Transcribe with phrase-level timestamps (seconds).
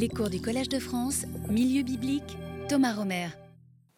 [0.00, 2.38] Les cours du Collège de France, Milieu biblique,
[2.70, 3.26] Thomas Romer.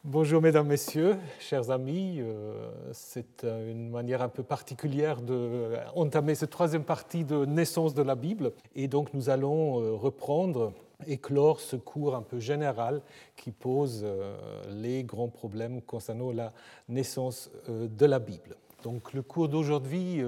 [0.02, 2.16] Bonjour mesdames, messieurs, chers amis.
[2.18, 8.16] Euh, c'est une manière un peu particulière d'entamer cette troisième partie de naissance de la
[8.16, 8.50] Bible.
[8.74, 10.72] Et donc nous allons euh, reprendre
[11.06, 13.00] et clore ce cours un peu général
[13.36, 14.34] qui pose euh,
[14.70, 16.52] les grands problèmes concernant la
[16.88, 18.56] naissance de la Bible.
[18.82, 20.20] Donc le cours d'aujourd'hui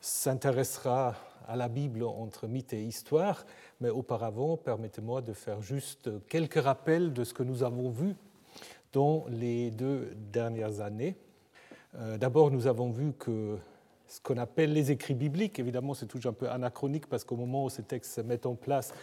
[0.00, 1.14] s'intéressera
[1.50, 3.44] à la Bible entre mythe et histoire,
[3.80, 8.14] mais auparavant, permettez-moi de faire juste quelques rappels de ce que nous avons vu
[8.92, 11.16] dans les deux dernières années.
[11.96, 13.58] Euh, d'abord, nous avons vu que
[14.06, 17.64] ce qu'on appelle les écrits bibliques, évidemment c'est toujours un peu anachronique parce qu'au moment
[17.64, 18.94] où ces textes se mettent en place,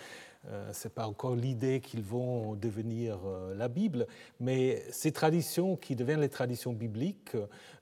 [0.49, 4.07] euh, ce n'est pas encore l'idée qu'ils vont devenir euh, la Bible,
[4.39, 7.35] mais ces traditions qui deviennent les traditions bibliques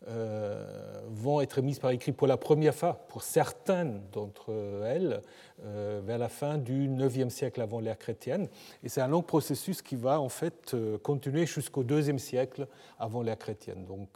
[0.07, 4.51] euh, vont être mises par écrit pour la première fois, pour certaines d'entre
[4.85, 5.21] elles,
[5.63, 8.49] vers la fin du IXe siècle avant l'ère chrétienne.
[8.83, 12.67] Et c'est un long processus qui va en fait continuer jusqu'au IIe siècle
[12.99, 14.09] avant l'ère chrétienne, donc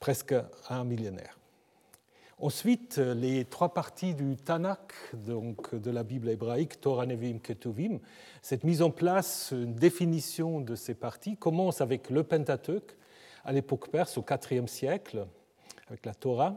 [0.00, 0.34] presque
[0.70, 1.39] un millénaire.
[2.42, 7.98] Ensuite, les trois parties du Tanakh, donc de la Bible hébraïque, Torah, Nevi'im, Ketuvim,
[8.40, 12.96] cette mise en place, une définition de ces parties, commence avec le Pentateuch,
[13.44, 15.26] à l'époque perse, au IVe siècle,
[15.88, 16.56] avec la Torah,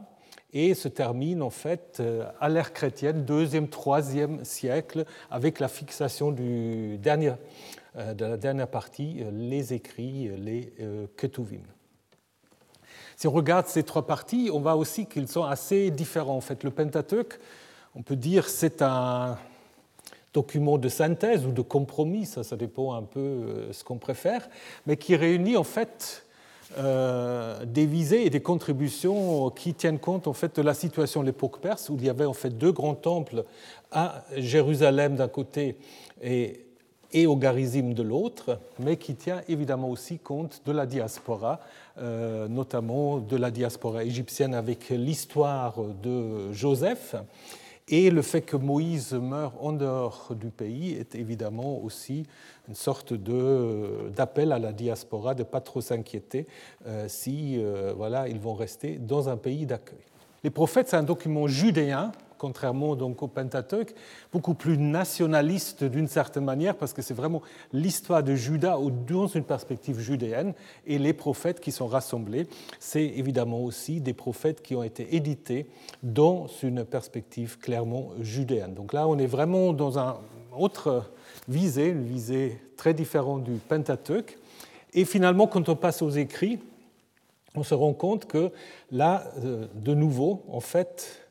[0.54, 2.02] et se termine en fait
[2.40, 6.96] à l'ère chrétienne, deuxième, troisième siècle, avec la fixation euh,
[8.14, 11.73] de la dernière partie, les écrits, les euh, Ketuvim.
[13.16, 16.36] Si on regarde ces trois parties, on voit aussi qu'ils sont assez différents.
[16.36, 17.38] En fait, le Pentateuch,
[17.94, 19.38] on peut dire, c'est un
[20.32, 24.48] document de synthèse ou de compromis, ça, ça dépend un peu euh, ce qu'on préfère,
[24.86, 26.24] mais qui réunit en fait
[26.76, 31.26] euh, des visées et des contributions qui tiennent compte en fait de la situation de
[31.26, 33.44] l'époque perse, où il y avait en fait deux grands temples
[33.92, 35.76] à Jérusalem d'un côté
[36.20, 36.63] et
[37.14, 41.60] et au Garizim de l'autre, mais qui tient évidemment aussi compte de la diaspora,
[41.98, 47.14] euh, notamment de la diaspora égyptienne avec l'histoire de Joseph.
[47.88, 52.26] Et le fait que Moïse meurt en dehors du pays est évidemment aussi
[52.68, 56.46] une sorte d'appel à la diaspora de ne pas trop s'inquiéter
[56.86, 59.98] euh, si euh, voilà, ils vont rester dans un pays d'accueil.
[60.42, 63.94] Les prophètes, c'est un document judéen contrairement donc au Pentateuch,
[64.32, 69.44] beaucoup plus nationaliste d'une certaine manière, parce que c'est vraiment l'histoire de Juda dans une
[69.44, 70.54] perspective judéenne,
[70.86, 72.46] et les prophètes qui sont rassemblés,
[72.78, 75.66] c'est évidemment aussi des prophètes qui ont été édités
[76.02, 78.74] dans une perspective clairement judéenne.
[78.74, 80.18] Donc là, on est vraiment dans un
[80.56, 81.10] autre
[81.48, 84.36] visée, une visée très différente du Pentateuch.
[84.92, 86.58] Et finalement, quand on passe aux écrits,
[87.54, 88.50] on se rend compte que
[88.90, 91.23] là, euh, de nouveau, en fait,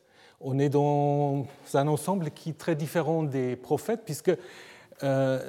[0.44, 4.32] on est dans un ensemble qui est très différent des prophètes, puisque
[5.04, 5.40] euh,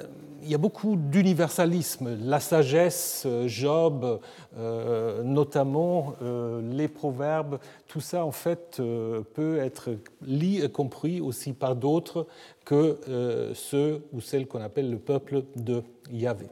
[0.41, 4.19] il y a beaucoup d'universalisme, la sagesse, Job,
[4.57, 8.81] euh, notamment euh, les proverbes, tout ça en fait
[9.33, 9.91] peut être
[10.25, 12.27] lu et compris aussi par d'autres
[12.63, 12.97] que
[13.53, 16.47] ceux ou celles qu'on appelle le peuple de Yahvé.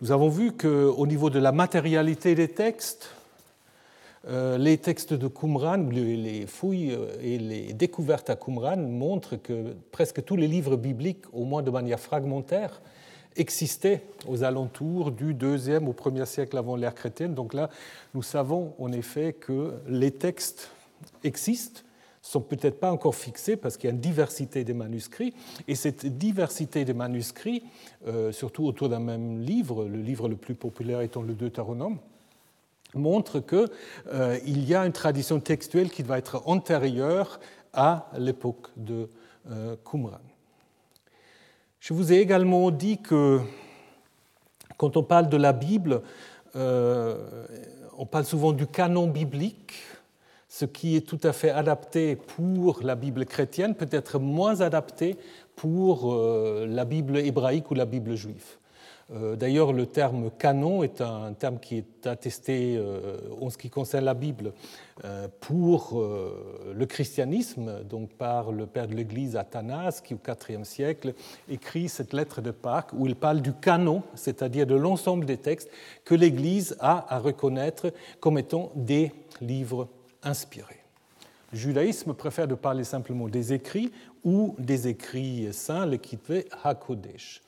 [0.00, 3.17] Nous avons vu qu'au niveau de la matérialité des textes, euh,
[4.28, 10.22] les textes de Qumran, les fouilles euh, et les découvertes à Qumran montrent que presque
[10.24, 12.82] tous les livres bibliques, au moins de manière fragmentaire,
[13.36, 17.34] existaient aux alentours du deuxième au premier siècle avant l'ère chrétienne.
[17.34, 17.70] Donc là,
[18.14, 20.70] nous savons en effet que les textes
[21.24, 21.82] existent,
[22.20, 25.32] sont peut-être pas encore fixés parce qu'il y a une diversité des manuscrits.
[25.68, 27.62] Et cette diversité des manuscrits,
[28.06, 31.98] euh, surtout autour d'un même livre, le livre le plus populaire étant le Deutéronome,
[32.94, 33.68] montre qu'il
[34.12, 37.40] euh, y a une tradition textuelle qui va être antérieure
[37.72, 39.08] à l'époque de
[39.50, 40.18] euh, Qumran.
[41.80, 43.40] Je vous ai également dit que
[44.76, 46.02] quand on parle de la Bible,
[46.56, 47.46] euh,
[47.96, 49.74] on parle souvent du canon biblique,
[50.48, 55.16] ce qui est tout à fait adapté pour la Bible chrétienne, peut être moins adapté
[55.54, 58.56] pour la Bible hébraïque ou la Bible juive.
[59.10, 63.70] Euh, d'ailleurs, le terme canon est un terme qui est attesté euh, en ce qui
[63.70, 64.52] concerne la Bible
[65.04, 66.04] euh, pour
[66.74, 70.18] le christianisme, donc par le père de l'Église Athanas, qui au
[70.48, 71.14] IVe siècle
[71.48, 75.70] écrit cette lettre de Pâques où il parle du canon, c'est-à-dire de l'ensemble des textes
[76.04, 79.88] que l'Église a à reconnaître comme étant des livres
[80.22, 80.82] inspirés.
[81.52, 83.90] Le judaïsme préfère de parler simplement des écrits
[84.22, 87.40] ou des écrits saints, le kitve HaKodesh.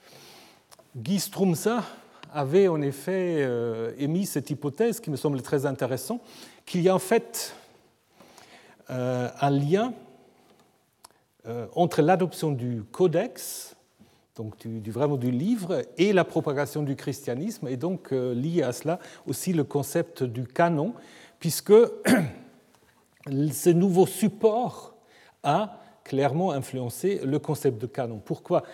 [0.96, 1.84] Guy Strumsa
[2.32, 6.20] avait en effet euh, émis cette hypothèse qui me semble très intéressante,
[6.66, 7.54] qu'il y a en fait
[8.90, 9.92] euh, un lien
[11.46, 13.76] euh, entre l'adoption du codex
[14.36, 19.52] donc vraiment du livre, et la propagation du christianisme, et donc lié à cela aussi
[19.52, 20.94] le concept du canon,
[21.38, 21.74] puisque
[23.26, 24.94] ce nouveau support
[25.42, 25.79] a
[26.10, 28.20] clairement influencé le concept de canon.
[28.24, 28.64] Pourquoi?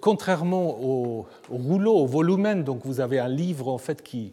[0.00, 4.32] Contrairement au, rouleau, au volumen, donc vous avez un livre en fait qu'il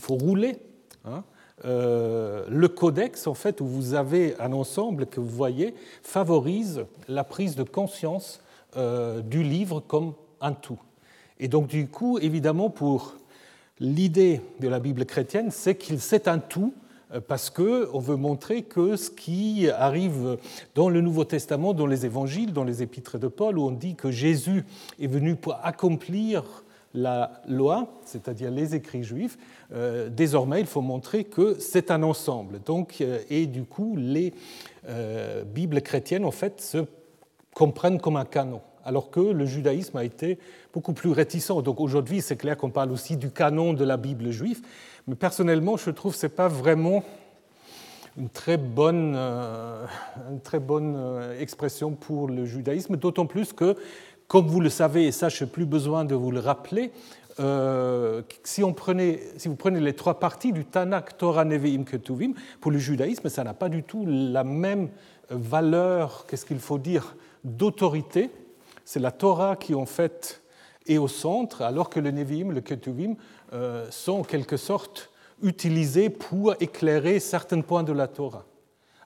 [0.00, 0.58] faut rouler.
[1.04, 1.22] Hein,
[1.64, 7.22] euh, le codex, en fait, où vous avez un ensemble que vous voyez, favorise la
[7.22, 8.42] prise de conscience
[8.76, 10.80] euh, du livre comme un tout.
[11.38, 13.14] Et donc, du coup, évidemment, pour
[13.78, 16.81] l'idée de la Bible chrétienne, c'est qu'il c'est un tout euh,
[17.20, 20.38] parce qu'on veut montrer que ce qui arrive
[20.74, 23.94] dans le Nouveau Testament, dans les évangiles, dans les épîtres de Paul, où on dit
[23.94, 24.64] que Jésus
[25.00, 26.64] est venu pour accomplir
[26.94, 29.38] la loi, c'est-à-dire les écrits juifs,
[29.72, 32.60] euh, désormais il faut montrer que c'est un ensemble.
[32.64, 34.34] Donc, euh, et du coup, les
[35.54, 36.78] Bibles chrétiennes, en fait, se
[37.54, 40.38] comprennent comme un canon, alors que le judaïsme a été
[40.72, 41.62] beaucoup plus réticent.
[41.62, 44.62] Donc aujourd'hui, c'est clair qu'on parle aussi du canon de la Bible juive,
[45.06, 47.02] mais personnellement, je trouve que ce n'est pas vraiment
[48.16, 49.86] une très bonne, euh,
[50.30, 53.76] une très bonne euh, expression pour le judaïsme, d'autant plus que,
[54.28, 56.92] comme vous le savez, et ça, je n'ai plus besoin de vous le rappeler,
[57.40, 62.34] euh, si, on prenait, si vous prenez les trois parties du Tanakh, Torah, Nevi'im, Ketuvim,
[62.60, 64.90] pour le judaïsme, ça n'a pas du tout la même
[65.30, 68.30] valeur, qu'est-ce qu'il faut dire, d'autorité.
[68.84, 70.42] C'est la Torah qui, en fait,
[70.86, 73.14] est au centre, alors que le Nevi'im, le Ketuvim,
[73.90, 75.10] sont en quelque sorte
[75.42, 78.46] utilisés pour éclairer certains points de la Torah.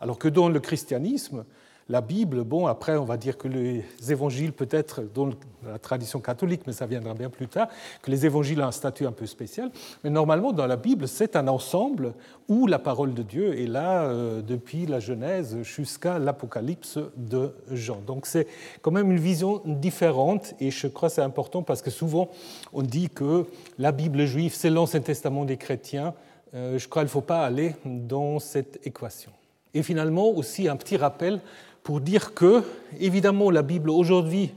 [0.00, 1.44] Alors que dans le christianisme,
[1.88, 5.30] la Bible, bon, après, on va dire que les évangiles, peut-être dans
[5.64, 7.68] la tradition catholique, mais ça viendra bien plus tard,
[8.02, 9.70] que les évangiles ont un statut un peu spécial.
[10.02, 12.14] Mais normalement, dans la Bible, c'est un ensemble
[12.48, 18.00] où la parole de Dieu est là euh, depuis la Genèse jusqu'à l'Apocalypse de Jean.
[18.04, 18.48] Donc c'est
[18.82, 22.30] quand même une vision différente et je crois que c'est important parce que souvent
[22.72, 23.46] on dit que
[23.78, 26.14] la Bible juive, c'est l'Ancien Testament des chrétiens.
[26.54, 29.32] Euh, je crois qu'il ne faut pas aller dans cette équation.
[29.74, 31.40] Et finalement, aussi un petit rappel
[31.86, 32.64] pour dire que,
[32.98, 34.52] évidemment, la Bible aujourd'hui,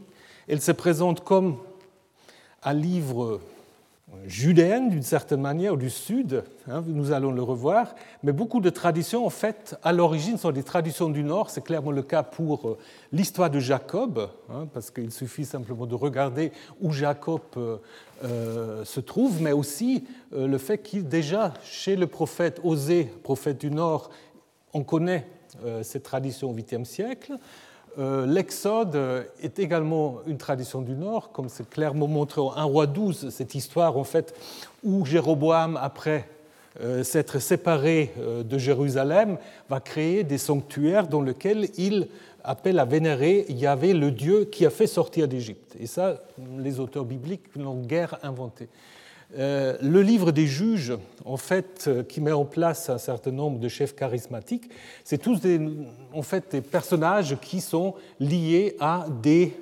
[0.47, 1.57] elle se présente comme
[2.63, 3.39] un livre
[4.25, 7.93] judéen d'une certaine manière, du Sud, hein, nous allons le revoir,
[8.23, 11.51] mais beaucoup de traditions, en fait, à l'origine, sont des traditions du Nord.
[11.51, 12.77] C'est clairement le cas pour euh,
[13.11, 16.51] l'histoire de Jacob, hein, parce qu'il suffit simplement de regarder
[16.81, 17.77] où Jacob euh,
[18.23, 23.69] euh, se trouve, mais aussi le fait qu'il, déjà, chez le prophète Osée, prophète du
[23.69, 24.09] Nord,
[24.73, 25.27] on connaît
[25.81, 27.33] cette tradition au 8e siècle.
[27.97, 28.97] Euh, L'Exode
[29.41, 33.55] est également une tradition du Nord, comme c'est clairement montré en 1 roi 12, cette
[33.55, 34.35] histoire en fait
[34.83, 36.29] où Jéroboam, après
[36.81, 39.37] euh, s'être séparé de Jérusalem,
[39.69, 42.07] va créer des sanctuaires dans lesquels il
[42.43, 45.75] appelle à vénérer Yahvé, le Dieu qui a fait sortir d'Égypte.
[45.79, 46.21] Et ça,
[46.57, 48.69] les auteurs bibliques n'ont guère inventé.
[49.37, 50.93] Euh, le livre des juges,
[51.23, 54.69] en fait, euh, qui met en place un certain nombre de chefs charismatiques,
[55.03, 55.61] c'est tous des,
[56.13, 59.53] en fait, des personnages qui sont liés à des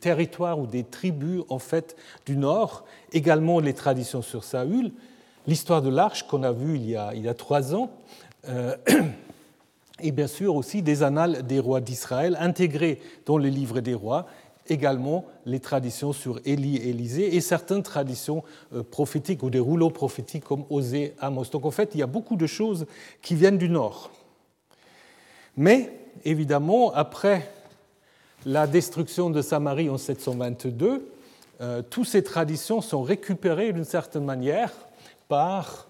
[0.00, 4.92] territoires ou des tribus en fait, du Nord, également les traditions sur Saül,
[5.46, 7.90] l'histoire de l'Arche qu'on a vue il y a, il y a trois ans,
[8.48, 8.76] euh,
[10.00, 14.26] et bien sûr aussi des annales des rois d'Israël intégrés dans les livres des rois
[14.70, 19.90] également les traditions sur Élie et Élisée et certaines traditions euh, prophétiques ou des rouleaux
[19.90, 21.46] prophétiques comme Osée, Amos.
[21.52, 22.86] Donc en fait, il y a beaucoup de choses
[23.20, 24.10] qui viennent du Nord.
[25.56, 25.92] Mais
[26.24, 27.50] évidemment, après
[28.46, 31.12] la destruction de Samarie en 722,
[31.60, 34.72] euh, toutes ces traditions sont récupérées d'une certaine manière
[35.28, 35.86] par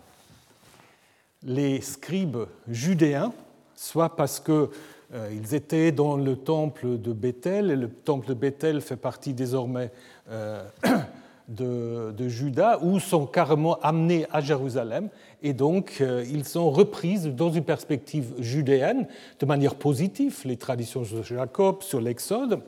[1.43, 3.33] les scribes judéens,
[3.77, 4.71] soit parce que
[5.13, 9.91] ils étaient dans le temple de Bethel, et le temple de Bethel fait partie désormais
[10.31, 10.63] euh,
[11.49, 15.09] de, de, Juda, où sont carrément amenés à Jérusalem,
[15.43, 19.09] et donc euh, ils sont reprises dans une perspective judéenne
[19.41, 22.61] de manière positive, les traditions de Jacob sur l'Exode,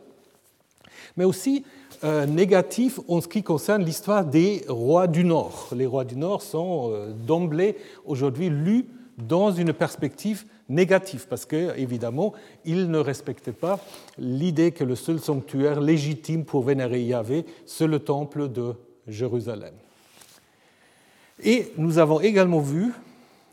[1.17, 1.65] mais aussi
[2.27, 5.69] négatif en ce qui concerne l'histoire des rois du Nord.
[5.77, 6.93] Les rois du Nord sont
[7.27, 8.87] d'emblée aujourd'hui lus
[9.19, 12.33] dans une perspective négatif, parce qu'évidemment,
[12.65, 13.79] il ne respectait pas
[14.19, 18.75] l'idée que le seul sanctuaire légitime pour vénérer Yahvé, c'est le temple de
[19.07, 19.75] Jérusalem.
[21.45, 22.93] Et nous avons également vu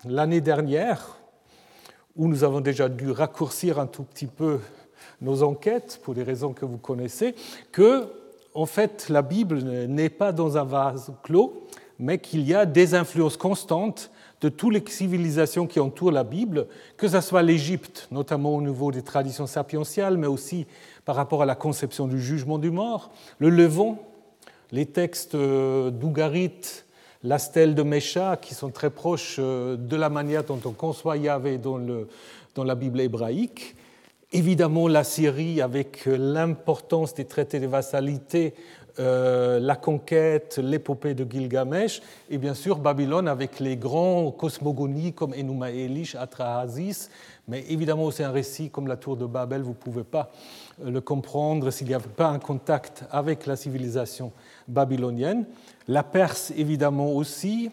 [0.05, 1.17] l'année dernière,
[2.15, 4.59] où nous avons déjà dû raccourcir un tout petit peu
[5.21, 7.35] nos enquêtes, pour des raisons que vous connaissez,
[7.71, 8.07] que,
[8.53, 12.95] en fait, la Bible n'est pas dans un vase clos, mais qu'il y a des
[12.95, 14.09] influences constantes
[14.41, 16.67] de toutes les civilisations qui entourent la Bible,
[16.97, 20.65] que ce soit l'Égypte, notamment au niveau des traditions sapientiales, mais aussi
[21.05, 23.99] par rapport à la conception du jugement du mort, le Levant,
[24.71, 26.83] les textes euh, d'Ougarit,
[27.23, 31.17] la stèle de Mécha, qui sont très proches euh, de la manière dont on conçoit
[31.17, 31.79] Yahvé dans,
[32.63, 33.75] la Bible hébraïque,
[34.31, 38.53] évidemment la Syrie avec euh, l'importance des traités de vassalité
[38.99, 45.33] euh, la conquête, l'épopée de Gilgamesh, et bien sûr Babylone avec les grands cosmogonies comme
[45.33, 47.09] Enuma Elish, Atrahasis,
[47.47, 50.31] mais évidemment c'est un récit comme la tour de Babel, vous ne pouvez pas
[50.83, 54.33] euh, le comprendre s'il n'y a pas un contact avec la civilisation
[54.67, 55.45] babylonienne.
[55.87, 57.71] La Perse évidemment aussi,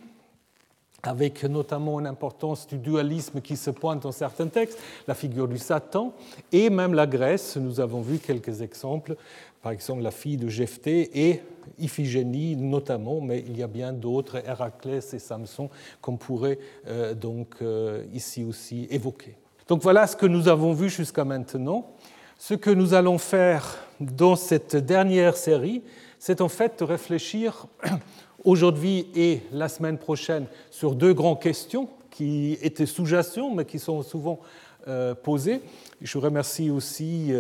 [1.07, 5.59] avec notamment une importance du dualisme qui se pointe dans certains textes, la figure du
[5.59, 6.13] Satan,
[6.53, 9.17] et même la Grèce, nous avons vu quelques exemples
[9.63, 11.43] par exemple la fille de Jephthé et
[11.79, 15.69] Iphigénie notamment, mais il y a bien d'autres, Héraclès et Samson,
[16.01, 19.37] qu'on pourrait euh, donc euh, ici aussi évoquer.
[19.69, 21.91] Donc voilà ce que nous avons vu jusqu'à maintenant.
[22.39, 25.83] Ce que nous allons faire dans cette dernière série,
[26.19, 27.67] c'est en fait de réfléchir
[28.45, 34.03] aujourd'hui et la semaine prochaine sur deux grandes questions qui étaient sous-jacentes, mais qui sont
[34.03, 34.39] souvent
[34.87, 35.61] euh, posées.
[36.01, 37.33] Je remercie aussi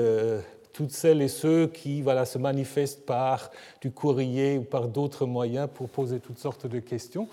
[0.77, 5.69] toutes celles et ceux qui voilà, se manifestent par du courrier ou par d'autres moyens
[5.73, 7.29] pour poser toutes sortes de questions.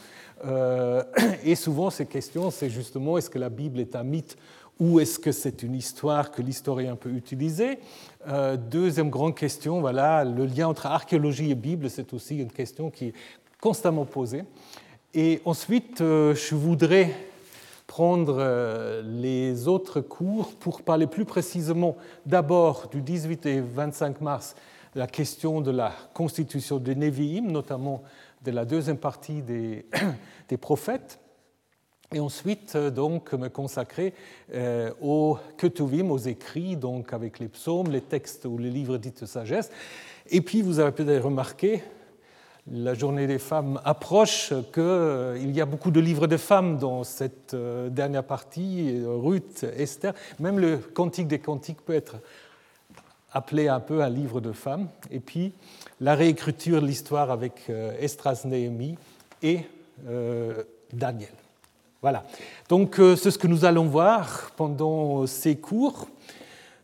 [0.46, 1.04] Euh,
[1.44, 4.38] et souvent, ces questions, c'est justement est-ce que la Bible est un mythe
[4.80, 7.80] ou est-ce que c'est une histoire que l'historien peut utiliser?
[8.30, 12.90] Euh, Deuxième grande question, voilà, le lien entre archéologie et Bible, c'est aussi une question
[12.90, 13.14] qui est
[13.60, 14.46] constamment posée.
[15.14, 17.14] Et ensuite, euh, je voudrais
[17.88, 24.56] prendre euh, les autres cours pour parler plus précisément d'abord du 18 et 25 mars
[24.96, 28.04] la question de la constitution des Nevi'im, notamment
[28.44, 29.86] de la deuxième partie des,
[30.50, 31.20] des prophètes,
[32.14, 34.14] et ensuite euh, donc me consacrer
[34.54, 39.14] euh, aux Ketuvim, aux écrits, donc avec les psaumes, les textes ou les livres dits
[39.20, 39.72] de sagesse.
[40.30, 41.84] Et puis vous avez peut-être remarqué,
[42.72, 47.04] la journée des femmes approche, qu'il euh, y a beaucoup de livres de femmes dans
[47.04, 50.14] cette euh, dernière partie, Ruth, Esther.
[50.40, 52.16] Même le Cantique des Cantiques peut être
[53.32, 54.88] appelé un peu un livre de femmes.
[55.12, 55.54] Et puis
[56.00, 58.98] la réécriture de l'histoire avec euh, Estras, Néhémie
[59.42, 59.60] et
[60.92, 61.30] Daniel.
[62.02, 62.24] Voilà.
[62.68, 66.08] Donc c'est ce que nous allons voir pendant ces cours.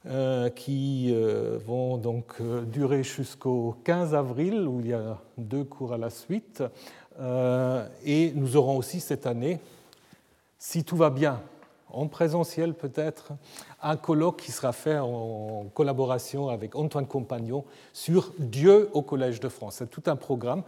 [0.06, 5.66] Euh, qui euh, vont donc euh, durer jusqu'au 15 avril, où il y a deux
[5.66, 6.64] cours à la suite.
[8.06, 9.60] Et nous aurons aussi cette année,
[10.58, 11.42] si tout va bien,
[11.92, 13.34] en présentiel peut-être,
[13.84, 19.50] un colloque qui sera fait en collaboration avec Antoine Compagnon sur Dieu au Collège de
[19.50, 19.76] France.
[19.80, 20.64] C'est tout un programme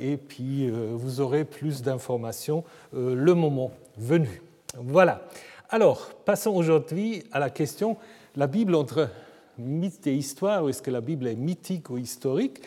[0.00, 4.42] et puis vous aurez plus d'informations le moment venu.
[4.76, 5.22] Voilà.
[5.68, 7.96] Alors, passons aujourd'hui à la question
[8.36, 9.08] la Bible entre
[9.58, 12.60] mythe et histoire, ou est-ce que la Bible est mythique ou historique?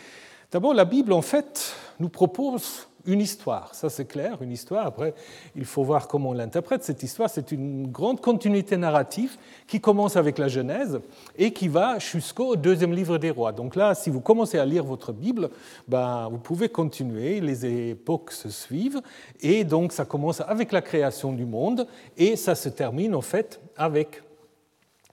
[0.51, 4.85] D'abord, la Bible, en fait, nous propose une histoire, ça c'est clair, une histoire.
[4.85, 5.13] Après,
[5.55, 6.83] il faut voir comment on l'interprète.
[6.83, 10.99] Cette histoire, c'est une grande continuité narrative qui commence avec la Genèse
[11.37, 13.51] et qui va jusqu'au deuxième livre des rois.
[13.51, 15.49] Donc là, si vous commencez à lire votre Bible,
[15.87, 19.01] ben, vous pouvez continuer, les époques se suivent,
[19.39, 23.61] et donc ça commence avec la création du monde, et ça se termine en fait
[23.77, 24.21] avec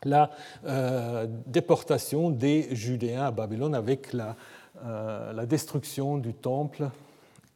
[0.06, 0.30] la
[0.66, 4.36] euh, déportation des Judéens à Babylone avec la,
[4.84, 6.88] euh, la destruction du temple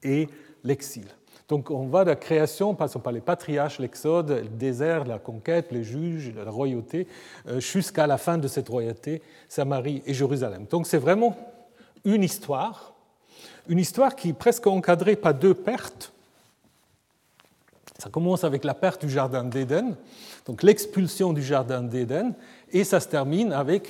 [0.02, 0.28] et
[0.64, 1.06] l'exil.
[1.48, 5.72] Donc on va de la création, passant par les patriarches, l'exode, le désert, la conquête,
[5.72, 7.08] les juges, la royauté,
[7.48, 10.66] euh, jusqu'à la fin de cette royauté, Samarie et Jérusalem.
[10.70, 11.36] Donc c'est vraiment
[12.04, 12.94] une histoire,
[13.68, 16.12] une histoire qui est presque encadrée par deux pertes.
[18.00, 19.94] Ça commence avec la perte du Jardin d'Éden,
[20.46, 22.32] donc l'expulsion du Jardin d'Éden,
[22.72, 23.88] et ça se termine avec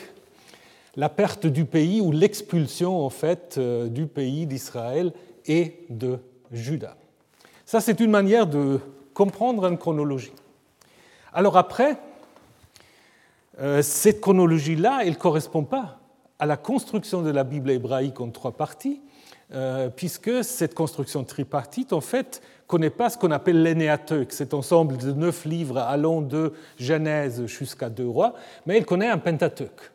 [0.97, 5.13] la perte du pays ou l'expulsion en fait euh, du pays d'Israël
[5.47, 6.19] et de
[6.51, 6.97] Juda.
[7.65, 8.81] Ça, c'est une manière de
[9.15, 10.33] comprendre une chronologie.
[11.33, 11.97] Alors après,
[13.61, 16.01] euh, cette chronologie-là, elle ne correspond pas
[16.41, 19.01] à la construction de la Bible hébraïque en trois parties,
[19.97, 25.13] puisque cette construction tripartite, en fait, connaît pas ce qu'on appelle l'énéateuque, cet ensemble de
[25.13, 29.91] neuf livres allant de Genèse jusqu'à deux rois, mais elle connaît un pentateuque.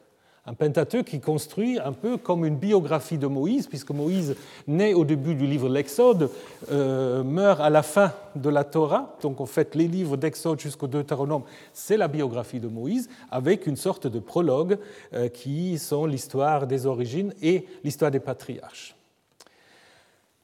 [0.48, 4.36] Un Pentateuque qui construit un peu comme une biographie de Moïse, puisque Moïse,
[4.68, 6.30] naît au début du livre de l'Exode,
[6.72, 9.18] euh, meurt à la fin de la Torah.
[9.24, 11.42] Donc en fait, les livres d'Exode jusqu'au Deutéronome,
[11.74, 14.78] c'est la biographie de Moïse, avec une sorte de prologue
[15.14, 18.95] euh, qui sont l'histoire des origines et l'histoire des patriarches.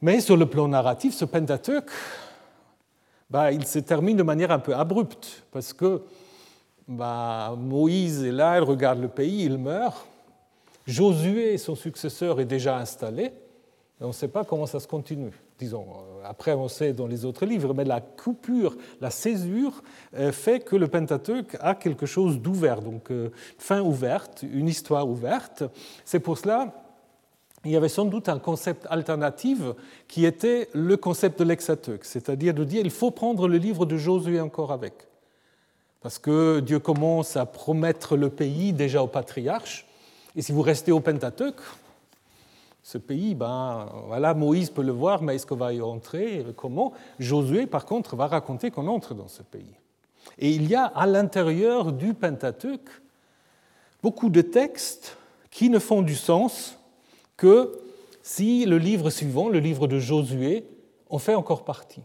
[0.02, 1.92] Mais sur le plan narratif, ce Pentateuque
[3.32, 6.02] bah, il se termine de manière un peu abrupte, parce que
[6.86, 10.06] bah, Moïse est là, il regarde le pays, il meurt.
[10.86, 15.32] Josué, son successeur, est déjà installé, et on ne sait pas comment ça se continue.
[15.58, 15.86] Disons,
[16.26, 19.82] après on sait dans les autres livres, mais la coupure, la césure
[20.16, 25.08] euh, fait que le Pentateuque a quelque chose d'ouvert, donc euh, fin ouverte, une histoire
[25.08, 25.64] ouverte.
[26.04, 26.74] C'est pour cela
[27.66, 29.60] il y avait sans doute un concept alternatif
[30.08, 33.98] qui était le concept de l'exateuque, c'est-à-dire de dire il faut prendre le livre de
[33.98, 34.94] Josué encore avec.
[36.02, 39.86] Parce que Dieu commence à promettre le pays déjà au patriarche,
[40.36, 41.62] et si vous restez au Pentateuque,
[42.84, 46.94] ce pays, ben, voilà, Moïse peut le voir, mais est-ce qu'on va y entrer Comment?
[47.20, 49.76] Josué, par contre, va raconter qu'on entre dans ce pays.
[50.40, 52.90] Et il y a à l'intérieur du Pentateuque
[54.02, 55.18] beaucoup de textes
[55.52, 56.78] qui ne font du sens
[57.42, 57.72] que
[58.22, 60.64] si le livre suivant, le livre de Josué,
[61.10, 62.04] en fait encore partie.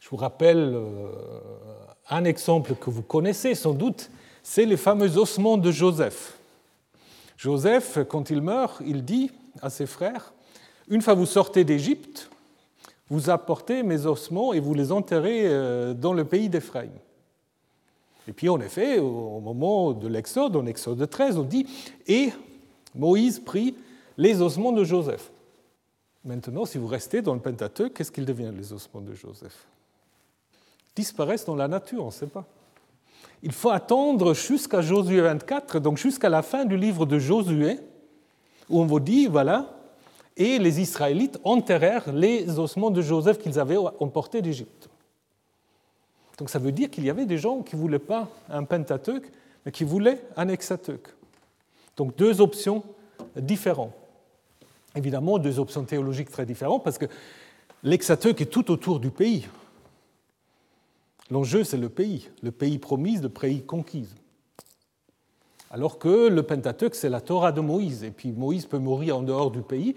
[0.00, 1.10] Je vous rappelle euh,
[2.08, 4.10] un exemple que vous connaissez sans doute,
[4.42, 6.38] c'est les fameux ossements de Joseph.
[7.36, 10.32] Joseph, quand il meurt, il dit à ses frères,
[10.88, 12.30] une fois vous sortez d'Égypte,
[13.10, 16.92] vous apportez mes ossements et vous les enterrez euh, dans le pays d'Éphraïm.
[18.26, 21.66] Et puis en effet, au moment de l'Exode, en Exode 13, on dit,
[22.06, 22.32] et
[22.94, 23.74] Moïse prit
[24.16, 25.30] les ossements de Joseph.
[26.24, 29.66] Maintenant, si vous restez dans le Pentateuque, qu'est-ce qu'ils deviennent les ossements de Joseph?
[30.94, 32.44] Disparaissent dans la nature, on ne sait pas.
[33.42, 37.78] Il faut attendre jusqu'à Josué 24, donc jusqu'à la fin du livre de Josué,
[38.68, 39.80] où on vous dit, voilà,
[40.36, 44.88] et les Israélites enterrèrent les ossements de Joseph qu'ils avaient emportés d'Égypte.
[46.38, 49.30] Donc ça veut dire qu'il y avait des gens qui ne voulaient pas un Pentateuque,
[49.64, 51.08] mais qui voulaient un Hexateuque.
[52.00, 52.82] Donc deux options
[53.36, 53.92] différentes.
[54.96, 57.04] Évidemment, deux options théologiques très différentes, parce que
[57.82, 59.46] l'Hexateuque est tout autour du pays.
[61.30, 64.08] L'enjeu, c'est le pays, le pays promis, le pays conquis.
[65.70, 69.22] Alors que le Pentateuque, c'est la Torah de Moïse, et puis Moïse peut mourir en
[69.22, 69.94] dehors du pays.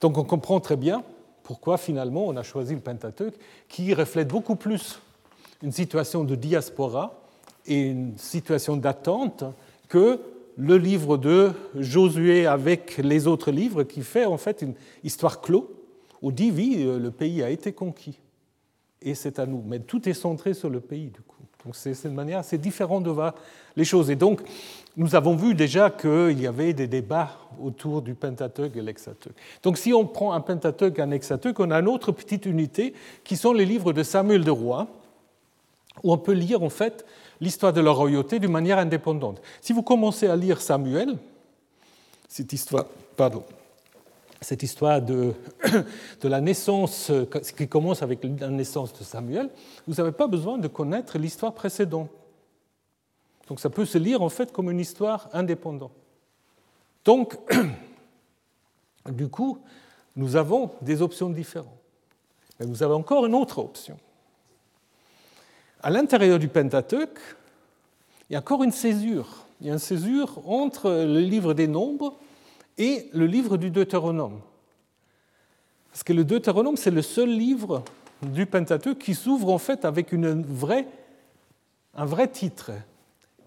[0.00, 1.04] Donc on comprend très bien
[1.42, 3.34] pourquoi finalement on a choisi le Pentateuque,
[3.68, 5.00] qui reflète beaucoup plus
[5.62, 7.20] une situation de diaspora
[7.66, 9.44] et une situation d'attente
[9.90, 10.18] que
[10.56, 15.70] le livre de Josué avec les autres livres qui fait en fait une histoire clos
[16.20, 18.18] où dit oui, le pays a été conquis
[19.04, 19.62] et c'est à nous.
[19.66, 21.36] Mais tout est centré sur le pays du coup.
[21.64, 23.34] Donc c'est une manière assez différente de voir
[23.76, 24.10] les choses.
[24.10, 24.40] Et donc
[24.96, 29.36] nous avons vu déjà qu'il y avait des débats autour du Pentateuque et l'Hexateuque.
[29.62, 32.94] Donc si on prend un Pentateuque et un Hexateuque, on a une autre petite unité
[33.22, 34.88] qui sont les livres de Samuel de Roi
[36.02, 37.04] où on peut lire en fait
[37.40, 39.40] l'histoire de la royauté d'une manière indépendante.
[39.60, 41.16] Si vous commencez à lire Samuel,
[42.28, 43.44] cette histoire, pardon,
[44.40, 45.34] cette histoire de,
[46.22, 47.10] la naissance,
[47.56, 49.50] qui commence avec la naissance de Samuel,
[49.86, 52.10] vous n'avez pas besoin de connaître l'histoire précédente.
[53.48, 55.92] Donc ça peut se lire en fait comme une histoire indépendante.
[57.04, 57.36] Donc,
[59.10, 59.58] du coup,
[60.14, 61.68] nous avons des options différentes.
[62.58, 63.98] Mais vous avez encore une autre option
[65.82, 67.18] à l'intérieur du Pentateuque,
[68.28, 69.46] il y a encore une césure.
[69.60, 72.16] Il y a une césure entre le livre des Nombres
[72.78, 74.40] et le livre du Deutéronome.
[75.90, 77.84] Parce que le Deutéronome, c'est le seul livre
[78.22, 80.44] du Pentateuque qui s'ouvre en fait avec un
[82.06, 82.70] vrai titre.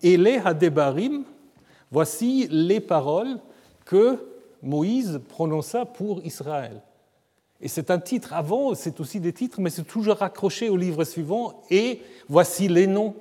[0.03, 1.23] Ele Hadebarim,
[1.91, 3.39] voici les paroles
[3.85, 4.19] que
[4.61, 6.81] Moïse prononça pour Israël.
[7.65, 11.03] Et c'est un titre avant, c'est aussi des titres, mais c'est toujours raccroché au livre
[11.03, 11.63] suivant.
[11.71, 11.99] Et
[12.29, 13.15] voici les noms.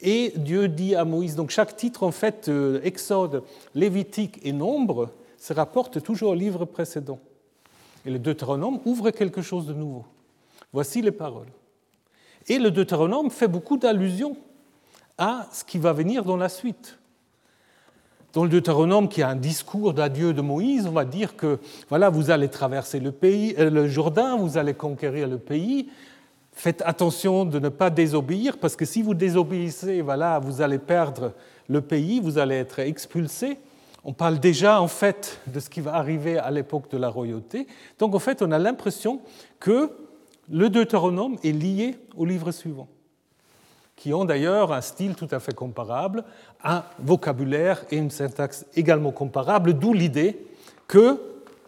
[0.00, 3.42] Et Dieu dit à Moïse, donc chaque titre, en fait, euh, Exode,
[3.74, 7.18] Lévitique et Nombre, se rapporte toujours au livre précédent.
[8.06, 10.04] Et le Deutéronome ouvre quelque chose de nouveau.
[10.72, 11.50] Voici les paroles.
[12.46, 14.36] Et le Deutéronome fait beaucoup d'allusions
[15.18, 16.99] à ce qui va venir dans la suite.
[18.32, 22.10] Dans le Deutéronome, qui a un discours d'adieu de Moïse, on va dire que voilà,
[22.10, 25.88] vous allez traverser le, pays, euh, le Jourdain, vous allez conquérir le pays.
[26.52, 31.32] Faites attention de ne pas désobéir, parce que si vous désobéissez, voilà, vous allez perdre
[31.68, 33.58] le pays, vous allez être expulsé.
[34.04, 37.66] On parle déjà en fait de ce qui va arriver à l'époque de la royauté.
[37.98, 39.20] Donc en fait, on a l'impression
[39.58, 39.90] que
[40.48, 42.88] le Deutéronome est lié au livre suivant
[44.00, 46.24] qui ont d'ailleurs un style tout à fait comparable,
[46.64, 50.38] un vocabulaire et une syntaxe également comparables, d'où l'idée
[50.88, 51.18] qu'il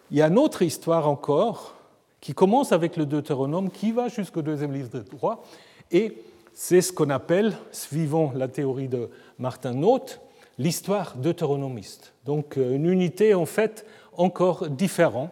[0.09, 1.75] y a une autre histoire encore
[2.21, 5.43] qui commence avec le Deutéronome, qui va jusqu'au deuxième livre de droit,
[5.91, 6.17] et
[6.53, 10.19] c'est ce qu'on appelle, suivant la théorie de Martin Noth,
[10.57, 12.13] l'histoire deutéronomiste.
[12.25, 13.85] Donc euh, une unité en fait
[14.17, 15.29] encore différente,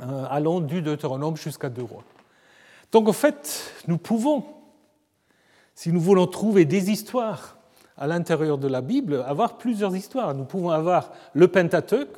[0.00, 2.04] euh, allant du Deutéronome jusqu'à deux rois.
[2.92, 4.44] Donc en fait, nous pouvons,
[5.78, 7.56] si nous voulons trouver des histoires
[7.96, 10.34] à l'intérieur de la Bible, avoir plusieurs histoires.
[10.34, 12.16] Nous pouvons avoir le Pentateuque,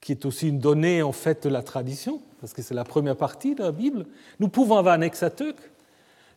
[0.00, 3.16] qui est aussi une donnée en fait de la tradition, parce que c'est la première
[3.16, 4.06] partie de la Bible.
[4.38, 5.58] Nous pouvons avoir un Hexateuque,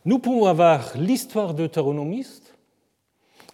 [0.04, 2.54] nous pouvons avoir l'histoire deutéronomiste,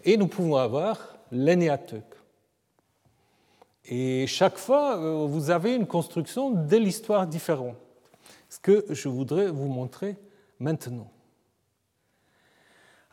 [0.03, 2.15] et nous pouvons avoir l'énéateuque.
[3.85, 7.77] Et chaque fois, euh, vous avez une construction de l'histoire différente,
[8.49, 10.17] ce que je voudrais vous montrer
[10.59, 11.11] maintenant.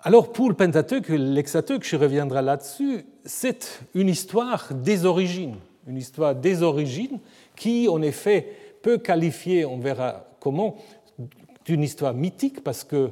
[0.04, 5.98] Alors pour le Pentateuque et l'Hexateuque, je reviendrai là-dessus, c'est une histoire des origines, une
[5.98, 7.20] histoire des origines
[7.56, 8.48] qui en effet
[8.82, 10.76] peut qualifier, on verra comment,
[11.66, 13.12] d'une histoire mythique parce que,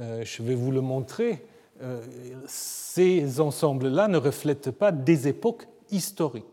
[0.00, 1.44] euh, je vais vous le montrer,
[1.82, 2.00] euh,
[2.46, 6.46] ces ensembles-là ne reflètent pas des époques historiques.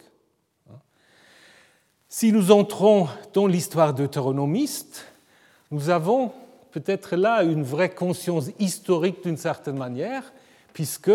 [2.10, 5.06] Si nous entrons dans l'histoire deutéronomiste,
[5.72, 6.34] nous avons
[6.72, 10.34] peut-être là une vraie conscience historique d'une certaine manière,
[10.74, 11.12] puisque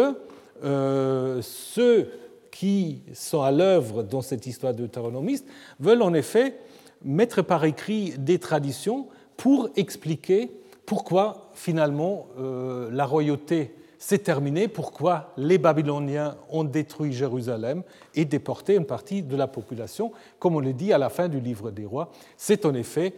[0.65, 2.11] euh, ceux
[2.51, 5.47] qui sont à l'œuvre dans cette histoire deutéronomiste
[5.81, 6.57] veulent en effet
[7.05, 10.51] mettre par écrit des traditions pour expliquer
[10.87, 17.83] pourquoi finalement euh, la royauté s'est terminée, pourquoi les Babyloniens ont détruit Jérusalem
[18.15, 21.41] et déporté une partie de la population, comme on le dit à la fin du
[21.41, 22.13] livre des rois.
[22.37, 23.15] C'est en effet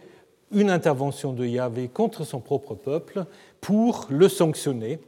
[0.51, 3.25] une intervention de Yahvé contre son propre peuple
[3.61, 4.99] pour le sanctionner,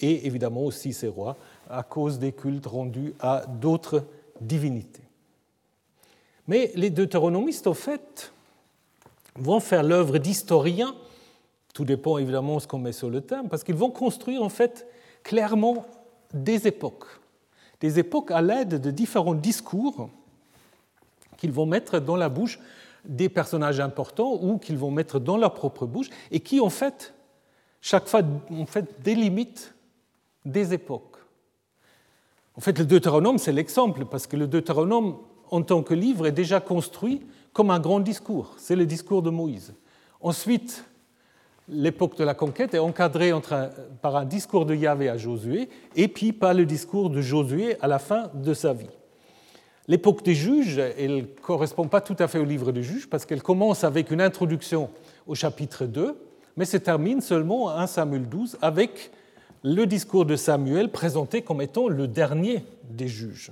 [0.00, 1.36] et évidemment aussi ses rois,
[1.70, 4.04] à cause des cultes rendus à d'autres
[4.40, 5.02] divinités.
[6.46, 8.32] Mais les deutéronomistes, au fait,
[9.36, 10.94] vont faire l'œuvre d'historiens,
[11.74, 14.48] tout dépend évidemment de ce qu'on met sur le terme, parce qu'ils vont construire en
[14.48, 14.86] fait
[15.22, 15.86] clairement
[16.32, 17.06] des époques,
[17.80, 20.10] des époques à l'aide de différents discours
[21.36, 22.58] qu'ils vont mettre dans la bouche
[23.04, 27.14] des personnages importants ou qu'ils vont mettre dans leur propre bouche et qui, en fait,
[27.80, 29.74] chaque fois, en fait, délimitent
[30.44, 31.16] des époques.
[32.56, 35.18] En fait, le Deutéronome, c'est l'exemple, parce que le Deutéronome,
[35.50, 38.54] en tant que livre, est déjà construit comme un grand discours.
[38.58, 39.74] C'est le discours de Moïse.
[40.20, 40.84] Ensuite,
[41.68, 43.32] l'époque de la conquête est encadrée
[44.02, 47.86] par un discours de Yahvé à Josué et puis par le discours de Josué à
[47.86, 48.90] la fin de sa vie.
[49.88, 53.24] L'époque des juges, elle ne correspond pas tout à fait au livre des juges parce
[53.24, 54.90] qu'elle commence avec une introduction
[55.26, 56.14] au chapitre 2,
[56.58, 59.10] mais se termine seulement à 1 Samuel 12 avec
[59.62, 63.50] le discours de Samuel présenté comme étant le dernier des juges.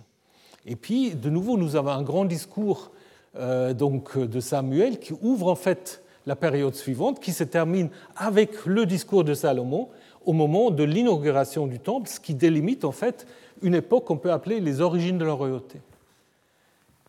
[0.66, 2.90] Et puis, de nouveau, nous avons un grand discours
[3.36, 8.66] euh, donc, de Samuel qui ouvre en fait la période suivante, qui se termine avec
[8.66, 9.88] le discours de Salomon
[10.26, 13.26] au moment de l'inauguration du temple, ce qui délimite en fait
[13.62, 15.80] une époque qu'on peut appeler les origines de la royauté.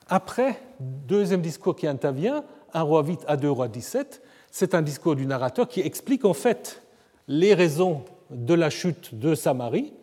[0.09, 2.43] Après, deuxième discours qui intervient,
[2.73, 6.33] un roi 8 à deux rois 17, c'est un discours du narrateur qui explique en
[6.33, 6.81] fait
[7.27, 9.93] les raisons de la chute de Samarie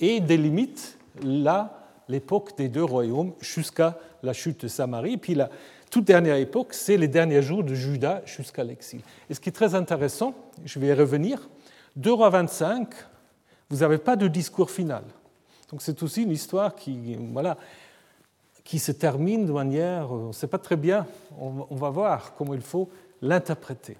[0.00, 5.16] et délimite là l'époque des deux royaumes jusqu'à la chute de Samarie.
[5.16, 5.50] puis la
[5.90, 9.00] toute dernière époque, c'est les derniers jours de Juda jusqu'à l'exil.
[9.30, 11.48] Et ce qui est très intéressant, je vais y revenir,
[11.96, 12.88] 2 rois 25,
[13.70, 15.02] vous n'avez pas de discours final.
[15.70, 17.56] Donc c'est aussi une histoire qui, voilà,
[18.68, 21.06] qui se termine de manière, on ne sait pas très bien,
[21.40, 22.90] on va voir comment il faut
[23.22, 23.96] l'interpréter.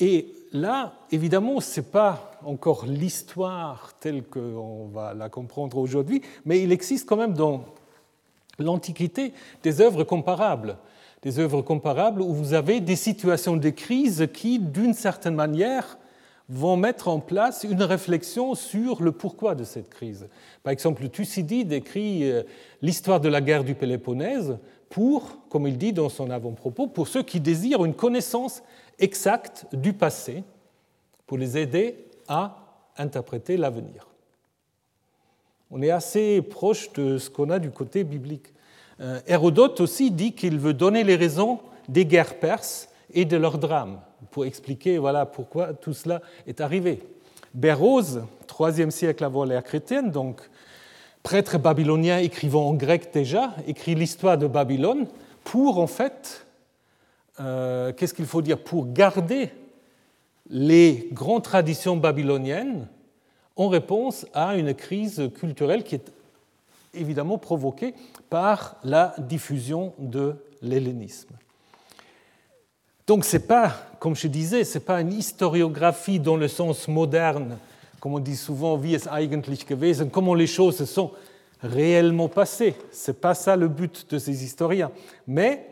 [0.00, 6.62] Et là, évidemment, ce n'est pas encore l'histoire telle qu'on va la comprendre aujourd'hui, mais
[6.62, 7.66] il existe quand même dans
[8.58, 10.78] l'Antiquité des œuvres comparables.
[11.20, 15.98] Des œuvres comparables où vous avez des situations de crise qui, d'une certaine manière,
[16.48, 20.28] vont mettre en place une réflexion sur le pourquoi de cette crise.
[20.62, 22.42] Par exemple, Thucydide écrit euh,
[22.80, 24.58] l'histoire de la guerre du Péloponnèse
[24.88, 28.62] pour, comme il dit dans son avant-propos, pour ceux qui désirent une connaissance
[28.98, 30.42] exacte du passé,
[31.26, 32.56] pour les aider à
[32.96, 34.08] interpréter l'avenir.
[35.70, 38.54] On est assez proche de ce qu'on a du côté biblique.
[39.00, 43.58] Euh, Hérodote aussi dit qu'il veut donner les raisons des guerres perses et de leurs
[43.58, 44.00] drames
[44.30, 47.00] pour expliquer voilà, pourquoi tout cela est arrivé.
[47.54, 48.22] Bérose,
[48.58, 50.40] IIIe siècle avant l'ère chrétienne, donc
[51.22, 55.06] prêtre babylonien écrivant en grec déjà, écrit l'histoire de Babylone
[55.44, 56.46] pour en fait,
[57.40, 59.50] euh, qu'est-ce qu'il faut dire, pour garder
[60.50, 62.86] les grandes traditions babyloniennes
[63.56, 66.12] en réponse à une crise culturelle qui est
[66.94, 67.94] évidemment provoquée
[68.30, 71.34] par la diffusion de l'hellénisme.
[73.08, 76.86] Donc ce n'est pas, comme je disais, ce n'est pas une historiographie dans le sens
[76.88, 77.56] moderne,
[78.00, 81.12] comme on dit souvent, wie es eigentlich gewesen, comment les choses se sont
[81.62, 82.74] réellement passées.
[82.92, 84.90] Ce n'est pas ça le but de ces historiens.
[85.26, 85.66] Mais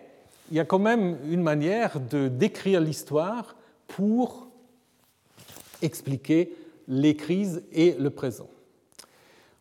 [0.50, 3.54] il y a quand même une manière de décrire l'histoire
[3.86, 4.48] pour
[5.82, 6.54] expliquer
[6.88, 8.48] les crises et le présent.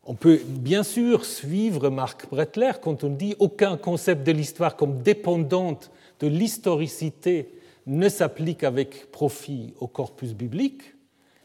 [0.06, 5.02] On peut bien sûr suivre Marc Brettler quand on dit aucun concept de l'histoire comme
[5.02, 7.50] dépendante de l'historicité
[7.86, 10.96] ne s'applique avec profit au corpus biblique.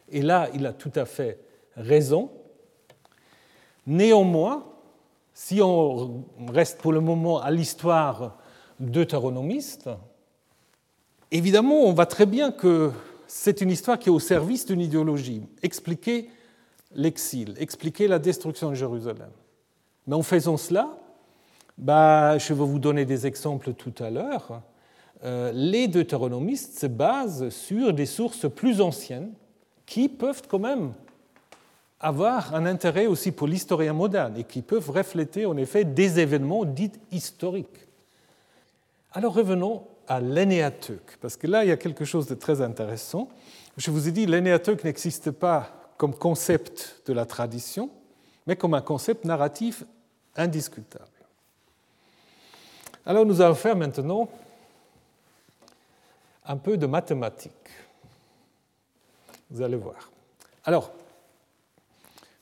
[0.09, 1.39] Et là, il a tout à fait
[1.77, 2.31] raison.
[3.87, 4.65] Néanmoins,
[5.35, 8.39] si on reste pour le moment à l'histoire
[8.79, 9.89] deutéronomiste,
[11.31, 12.91] évidemment, on voit très bien que
[13.27, 15.43] c'est une histoire qui est au service d'une idéologie.
[15.63, 16.31] Expliquer
[16.95, 19.31] l'exil, expliquer la destruction de Jérusalem.
[20.07, 20.89] Mais en faisant cela,
[21.79, 24.63] bah, je vais vous donner des exemples tout à l'heure.
[25.23, 29.33] Euh, les deutéronomistes se basent sur des sources plus anciennes
[29.85, 30.95] qui peuvent quand même
[32.01, 36.65] avoir un intérêt aussi pour l'historien moderne et qui peuvent refléter en effet des événements
[36.65, 37.89] dits historiques.
[39.13, 43.29] Alors revenons à l'énéateuque, parce que là il y a quelque chose de très intéressant.
[43.77, 47.91] Je vous ai dit, l'énéateuque n'existe pas comme concept de la tradition,
[48.47, 49.85] mais comme un concept narratif
[50.37, 51.05] indiscutable.
[53.05, 54.29] Alors nous allons faire maintenant
[56.51, 57.53] un peu de mathématiques.
[59.53, 60.11] Vous allez voir.
[60.65, 60.91] Alors,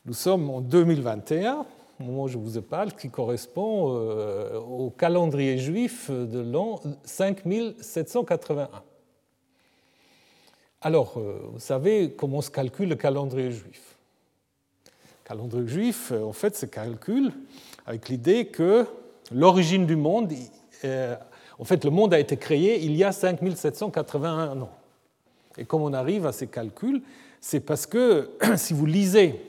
[0.06, 1.66] nous sommes en 2021,
[2.00, 8.70] au moment où je vous parle, qui correspond euh, au calendrier juif de l'an 5781.
[10.80, 13.98] Alors, euh, vous savez comment se calcule le calendrier juif.
[14.86, 17.30] Le calendrier juif, euh, en fait, se calcule
[17.84, 18.86] avec l'idée que
[19.30, 20.32] l'origine du monde,
[21.58, 24.70] en fait, le monde a été créé il y a 5781 ans.
[25.56, 27.02] Et comme on arrive à ces calculs,
[27.40, 29.40] c'est parce que si vous lisez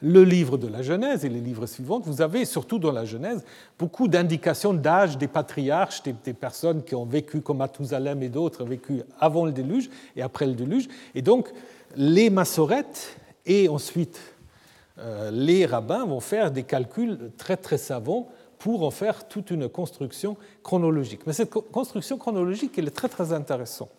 [0.00, 3.44] le livre de la Genèse et les livres suivants, vous avez surtout dans la Genèse
[3.78, 9.02] beaucoup d'indications d'âge des patriarches, des, personnes qui ont vécu comme Mathusalem et d'autres, vécu
[9.18, 10.88] avant le déluge et après le déluge.
[11.16, 11.48] Et donc,
[11.96, 14.20] les massorettes et ensuite
[14.98, 19.68] euh, les rabbins vont faire des calculs très très savants pour en faire toute une
[19.68, 21.20] construction chronologique.
[21.26, 23.90] Mais cette construction chronologique, elle est très très intéressante.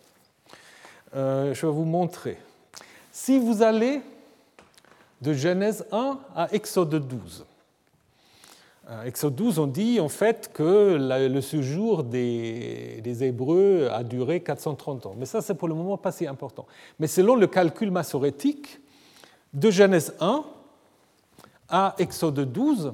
[1.14, 2.38] Euh, je vais vous montrer.
[3.10, 4.00] Si vous allez
[5.20, 7.44] de Genèse 1 à Exode 12.
[8.88, 15.06] Euh, Exode 12, on dit en fait que le séjour des, Hébreux a duré 430
[15.06, 15.14] ans.
[15.18, 16.66] Mais ça, c'est pour le moment pas si important.
[16.98, 18.80] Mais selon le calcul massorétique,
[19.52, 20.44] de Genèse 1
[21.68, 22.92] à Exode 12,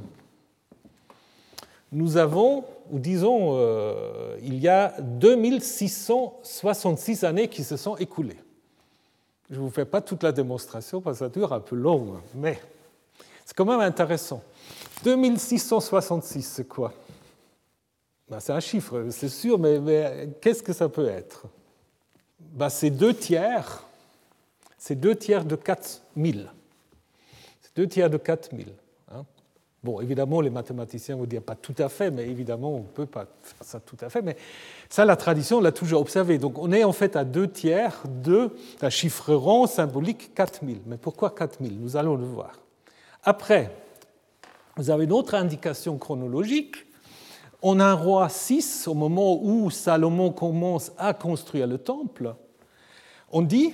[1.97, 8.37] nous avons, ou disons, euh, il y a 2666 années qui se sont écoulées.
[9.49, 12.21] Je ne vous fais pas toute la démonstration parce que ça dure un peu long,
[12.35, 12.61] mais
[13.47, 14.43] c'est quand même intéressant.
[15.05, 16.93] 2666, c'est quoi?
[18.29, 21.47] Ben, C'est un chiffre, c'est sûr, mais, qu'est-ce que ça peut être?
[22.39, 23.85] Ben, C'est deux tiers,
[24.77, 26.53] c'est deux tiers de 4000.
[27.63, 28.67] C'est deux tiers de 4000.
[29.87, 33.07] Bon, évidemment, les mathématiciens vont dire pas tout à fait, mais évidemment, on ne peut
[33.07, 34.20] pas faire ça tout à fait.
[34.20, 34.37] Mais
[34.88, 36.38] ça, la tradition l'a toujours observé.
[36.38, 40.81] Donc, on est en fait à deux tiers d'un chiffre rond symbolique 4000.
[40.87, 42.59] Mais pourquoi 4000 Nous allons le voir.
[43.22, 43.70] Après,
[44.77, 46.75] vous avez une autre indication chronologique.
[47.62, 52.35] On a un roi 6 au moment où Salomon commence à construire le temple.
[53.31, 53.72] On dit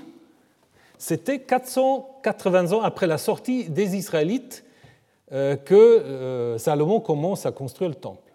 [0.98, 4.62] c'était 480 ans après la sortie des Israélites
[5.32, 8.32] que euh, Salomon commence à construire le temple.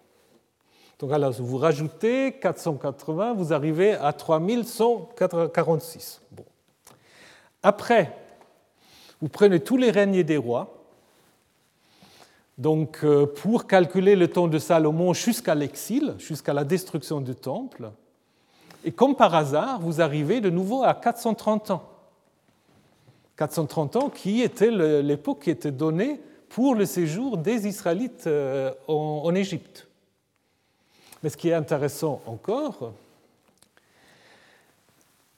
[1.00, 6.22] Donc alors, vous rajoutez 480, vous arrivez à 3146.
[6.32, 6.44] Bon.
[7.62, 8.18] Après,
[9.22, 10.86] vous prenez tous les règnes des rois,
[12.58, 17.92] donc euh, pour calculer le temps de Salomon jusqu'à l'exil, jusqu'à la destruction du temple,
[18.84, 21.84] et comme par hasard, vous arrivez de nouveau à 430 ans.
[23.36, 29.34] 430 ans qui était l'époque qui était donnée pour le séjour des Israélites euh, en
[29.36, 29.88] Égypte.
[31.24, 32.94] Mais ce qui est intéressant encore,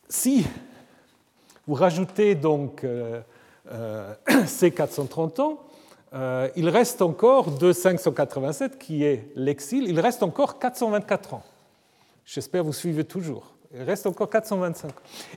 [0.07, 0.45] si
[1.67, 3.21] vous rajoutez donc euh,
[3.71, 4.13] euh,
[4.45, 5.59] ces 430 ans,
[6.55, 11.43] il reste encore de 587 qui est l'exil, il reste encore 424 ans.
[12.25, 13.53] J'espère vous suivez toujours.
[13.73, 14.91] Il reste encore 425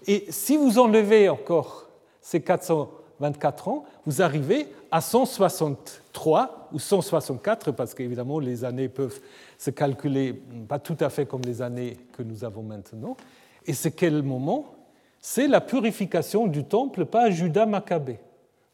[0.06, 1.88] Et si vous enlevez encore
[2.22, 9.18] ces 424 ans, vous arrivez à 163 ou 164, parce qu'évidemment les années peuvent
[9.57, 10.35] se calculer
[10.68, 13.16] pas tout à fait comme les années que nous avons maintenant.
[13.64, 14.74] Et c'est quel moment?
[15.18, 18.18] C'est la purification du temple par Judas Maccabée,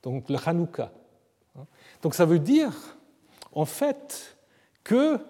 [0.02, 0.90] donc le Hanouka.
[2.02, 2.72] Donc ça veut dire,
[3.52, 4.36] en fait,
[4.82, 5.20] que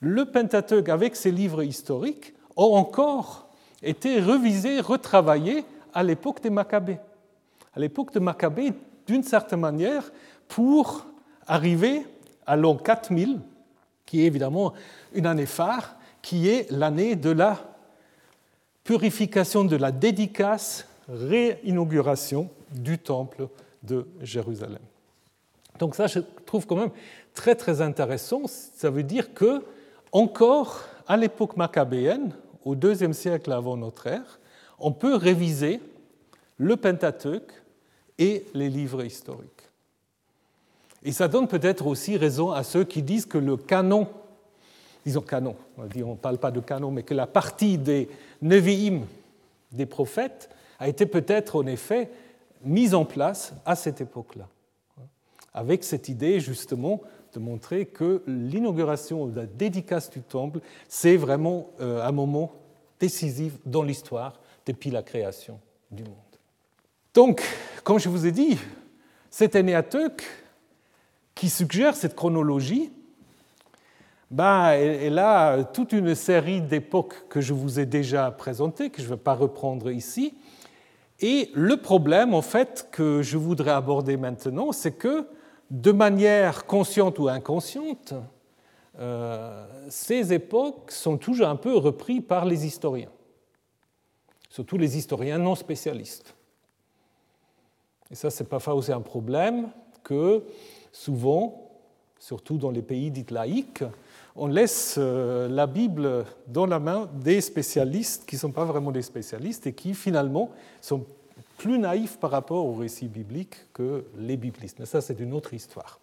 [0.00, 3.50] le Pentateuque, avec ses livres historiques, ont encore
[3.82, 6.98] étaient revisés, retravaillés à l'époque des Maccabées.
[7.74, 8.72] À l'époque de Maccabées,
[9.06, 10.10] d'une certaine manière,
[10.48, 11.06] pour
[11.46, 12.06] arriver
[12.46, 13.40] à l'an 4000,
[14.06, 14.72] qui est évidemment
[15.12, 17.58] une année phare, qui est l'année de la
[18.84, 23.48] purification, de la dédicace, réinauguration du temple
[23.82, 24.80] de Jérusalem.
[25.78, 26.90] Donc ça, je trouve quand même
[27.34, 28.42] très très intéressant.
[28.46, 29.64] Ça veut dire que
[30.12, 32.32] encore à l'époque maccabéenne,
[32.64, 34.38] au deuxième siècle avant notre ère,
[34.78, 35.80] on peut réviser
[36.58, 37.52] le Pentateuque
[38.20, 39.48] et les livres historiques.
[41.02, 44.06] Et ça donne peut-être aussi raison à ceux qui disent que le canon,
[45.04, 48.08] disons canon, on ne parle pas de canon, mais que la partie des
[48.42, 49.00] Nevi'im,
[49.72, 52.10] des prophètes, a été peut-être en effet
[52.62, 54.48] mise en place à cette époque-là,
[55.54, 57.00] avec cette idée justement
[57.32, 62.52] de montrer que l'inauguration ou la dédicace du temple, c'est vraiment euh, un moment
[62.98, 65.58] décisif dans l'histoire depuis la création
[65.90, 66.29] du monde.
[67.12, 67.42] Donc,
[67.82, 68.56] comme je vous ai dit,
[69.30, 70.24] cet Enéateuk
[71.34, 72.92] qui suggère cette chronologie,
[74.30, 79.06] ben, elle a toute une série d'époques que je vous ai déjà présentées, que je
[79.06, 80.34] ne vais pas reprendre ici.
[81.18, 85.26] Et le problème, en fait, que je voudrais aborder maintenant, c'est que
[85.70, 88.14] de manière consciente ou inconsciente,
[89.00, 93.10] euh, ces époques sont toujours un peu reprises par les historiens,
[94.48, 96.34] surtout les historiens non spécialistes.
[98.10, 99.68] Et ça, c'est parfois aussi un problème
[100.02, 100.42] que
[100.92, 101.70] souvent,
[102.18, 103.84] surtout dans les pays dits laïques,
[104.36, 108.90] on laisse euh, la Bible dans la main des spécialistes qui ne sont pas vraiment
[108.90, 111.04] des spécialistes et qui finalement sont
[111.58, 114.78] plus naïfs par rapport au récit biblique que les biblistes.
[114.78, 116.00] Mais ça, c'est une autre histoire.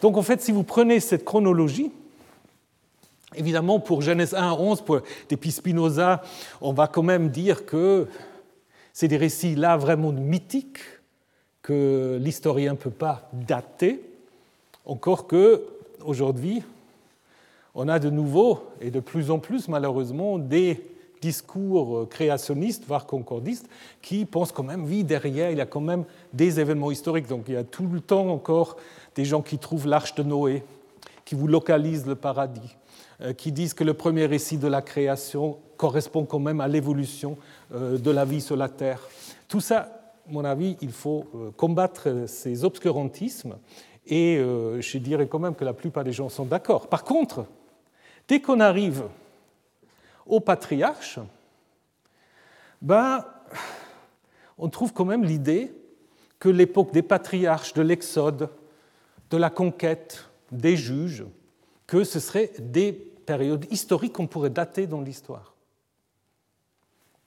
[0.00, 1.90] Donc en fait, si vous prenez cette chronologie,
[3.34, 6.22] évidemment pour Genèse 1 à 11, pour depuis Spinoza,
[6.60, 8.06] on va quand même dire que
[8.92, 10.78] c'est des récits là vraiment mythiques
[11.64, 14.00] que l'historien ne peut pas dater,
[14.84, 15.64] encore que
[16.04, 16.62] aujourd'hui,
[17.74, 20.80] on a de nouveau et de plus en plus malheureusement des
[21.22, 23.66] discours créationnistes, voire concordistes,
[24.02, 27.28] qui pensent quand même, oui, derrière, il y a quand même des événements historiques.
[27.28, 28.76] Donc il y a tout le temps encore
[29.14, 30.62] des gens qui trouvent l'arche de Noé,
[31.24, 32.76] qui vous localisent le paradis,
[33.22, 37.38] euh, qui disent que le premier récit de la création correspond quand même à l'évolution
[37.74, 39.00] euh, de la vie sur la Terre.
[39.48, 43.56] Tout ça, mon avis, il faut euh, combattre ces obscurantismes
[44.06, 46.88] et je dirais quand même que la plupart des gens sont d'accord.
[46.88, 47.46] Par contre,
[48.28, 49.04] dès qu'on arrive
[50.26, 51.18] au patriarche,
[52.82, 53.24] ben,
[54.58, 55.72] on trouve quand même l'idée
[56.38, 58.50] que l'époque des patriarches, de l'Exode,
[59.30, 61.24] de la conquête, des juges,
[61.86, 65.54] que ce seraient des périodes historiques qu'on pourrait dater dans l'histoire.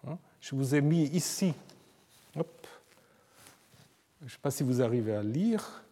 [0.08, 0.18] Hein?
[0.40, 1.54] Je vous ai mis ici,
[4.28, 5.84] ne sais pas si vous arrivez à lire,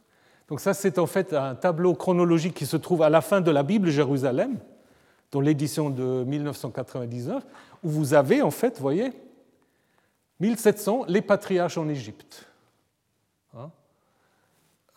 [0.50, 3.50] donc ça c'est en fait un tableau chronologique qui se trouve à la fin de
[3.50, 4.58] la Bible Jérusalem,
[5.32, 7.46] dans l'édition de 1999,
[7.84, 9.12] où vous avez en fait, voyez,
[10.40, 12.46] 1700, les patriarches en Égypte.
[13.58, 13.72] Hein?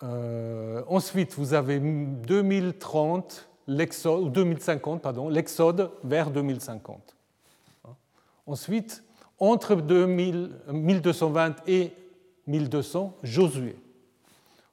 [0.02, 7.16] Euh, ensuite, vous avez 2030, ou 2050, pardon, l'exode vers 2050.
[7.84, 7.90] Hein?
[8.46, 9.04] Ensuite,
[9.38, 11.92] entre 2000, 1220 et
[12.48, 13.76] 1200, Josué.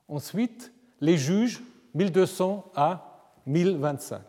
[0.08, 1.62] Ensuite, les juges,
[1.94, 4.22] 1200 à 1025.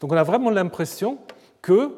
[0.00, 1.18] Donc on a vraiment l'impression
[1.60, 1.92] que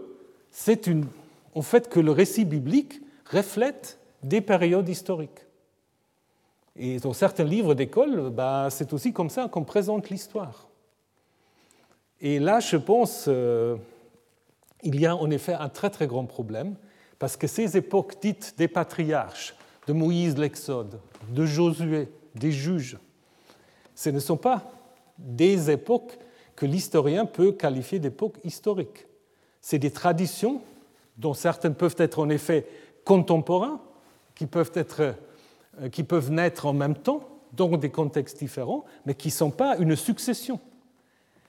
[0.51, 1.07] c'est une,
[1.55, 5.47] en fait, que le récit biblique reflète des périodes historiques.
[6.77, 10.69] Et dans certains livres d'école, bah, c'est aussi comme ça qu'on présente l'histoire.
[12.21, 13.77] Et là, je pense, euh,
[14.83, 16.77] il y a en effet un très très grand problème,
[17.19, 19.56] parce que ces époques dites des patriarches,
[19.87, 20.99] de Moïse l'Exode,
[21.31, 22.99] de Josué, des juges,
[23.95, 24.71] ce ne sont pas
[25.19, 26.19] des époques
[26.55, 29.07] que l'historien peut qualifier d'époque historique.
[29.61, 30.61] C'est des traditions
[31.17, 32.67] dont certaines peuvent être en effet
[33.05, 33.81] contemporains,
[34.35, 35.15] qui peuvent, être,
[35.81, 37.21] euh, qui peuvent naître en même temps,
[37.53, 40.61] dans des contextes différents, mais qui ne sont pas une succession.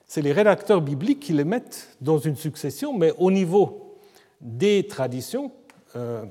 [0.06, 3.98] C'est les rédacteurs bibliques qui les mettent dans une succession, mais au niveau
[4.40, 5.52] des traditions,
[5.98, 6.24] euh,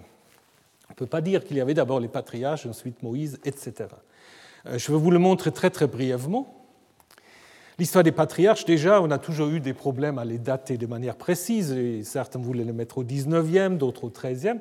[0.97, 3.91] ne peut pas dire qu'il y avait d'abord les patriarches, ensuite Moïse, etc.
[4.67, 6.55] Euh, je vais vous le montrer très très brièvement.
[7.79, 11.17] L'histoire des patriarches, déjà, on a toujours eu des problèmes à les dater de manière
[11.17, 14.59] précise, et certains voulaient les mettre au 19e, d'autres au 13e.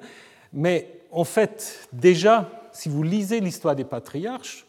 [0.51, 4.65] Mais en fait, déjà, si vous lisez l'histoire des patriarches,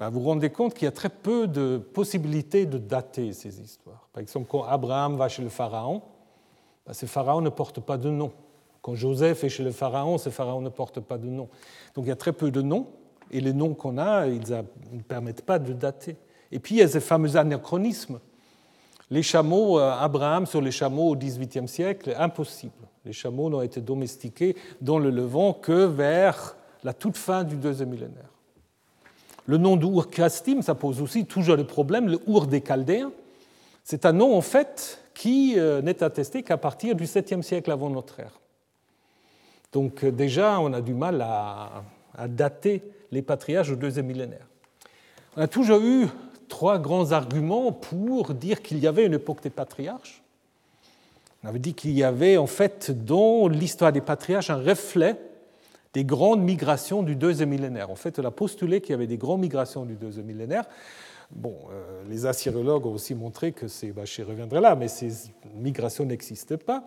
[0.00, 3.60] ben, vous vous rendez compte qu'il y a très peu de possibilités de dater ces
[3.60, 4.08] histoires.
[4.12, 6.02] Par exemple, quand Abraham va chez le pharaon,
[6.84, 8.32] ben, ce pharaon ne porte pas de nom.
[8.86, 11.48] Quand Joseph est chez le pharaon, ce pharaon ne porte pas de nom.
[11.96, 12.86] Donc il y a très peu de noms,
[13.32, 16.14] et les noms qu'on a, ils ne permettent pas de dater.
[16.52, 18.20] Et puis il y a ces fameux anachronismes.
[19.10, 22.86] Les chameaux, euh, Abraham sur les chameaux au XVIIIe siècle, impossible.
[23.04, 27.88] Les chameaux n'ont été domestiqués dans le Levant que vers la toute fin du deuxième
[27.88, 28.30] millénaire.
[29.46, 33.10] Le nom d'Our Kastim, ça pose aussi toujours le problème, le Our des Chaldéens.
[33.82, 37.90] C'est un nom en fait qui euh, n'est attesté qu'à partir du 7e siècle avant
[37.90, 38.38] notre ère.
[39.72, 41.82] Donc euh, déjà, on a du mal à,
[42.28, 44.46] dater les patriarches au deuxième millénaire.
[45.36, 46.06] On a toujours eu
[46.48, 50.22] trois grands arguments pour dire qu'il y avait une époque des patriarches.
[51.44, 55.16] On avait dit qu'il y avait en fait dans l'histoire des patriarches un reflet
[55.92, 57.90] des grandes migrations du deuxième millénaire.
[57.90, 60.64] En fait, on a postulé qu'il y avait des grandes migrations du deuxième millénaire.
[61.30, 64.22] Bon, euh, les assyriologues ont aussi montré que c'est, bah, je
[64.60, 66.84] là, mais ces migrations n'existent pas.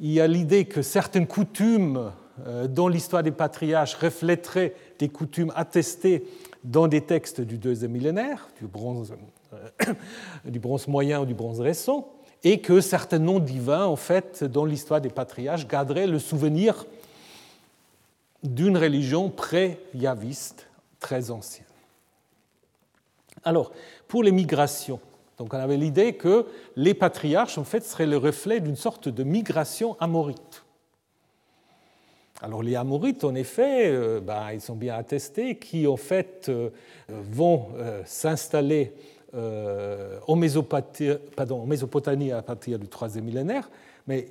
[0.00, 2.12] Il y a l'idée que certaines coutumes
[2.46, 6.24] euh, dans l'histoire des patriarches reflèteraient des coutumes attestées
[6.62, 9.14] dans des textes du deuxième millénaire, du bronze,
[9.52, 9.94] euh,
[10.44, 12.12] du bronze moyen ou du bronze récent,
[12.44, 16.86] et que certains noms divins, en fait, dans l'histoire des patriarches, garderaient le souvenir
[18.44, 20.68] d'une religion pré-yaviste
[21.00, 21.66] très ancienne.
[23.44, 23.72] Alors,
[24.06, 25.00] pour les migrations,
[25.38, 29.22] donc on avait l'idée que les patriarches, en fait, seraient le reflet d'une sorte de
[29.22, 30.64] migration amorite.
[32.40, 36.70] Alors les Amorites, en effet, euh, ben, ils sont bien attestés, qui en fait euh,
[37.08, 38.92] vont euh, s'installer
[39.34, 43.68] en Mésopotamie, à partir du troisième millénaire,
[44.06, 44.26] mais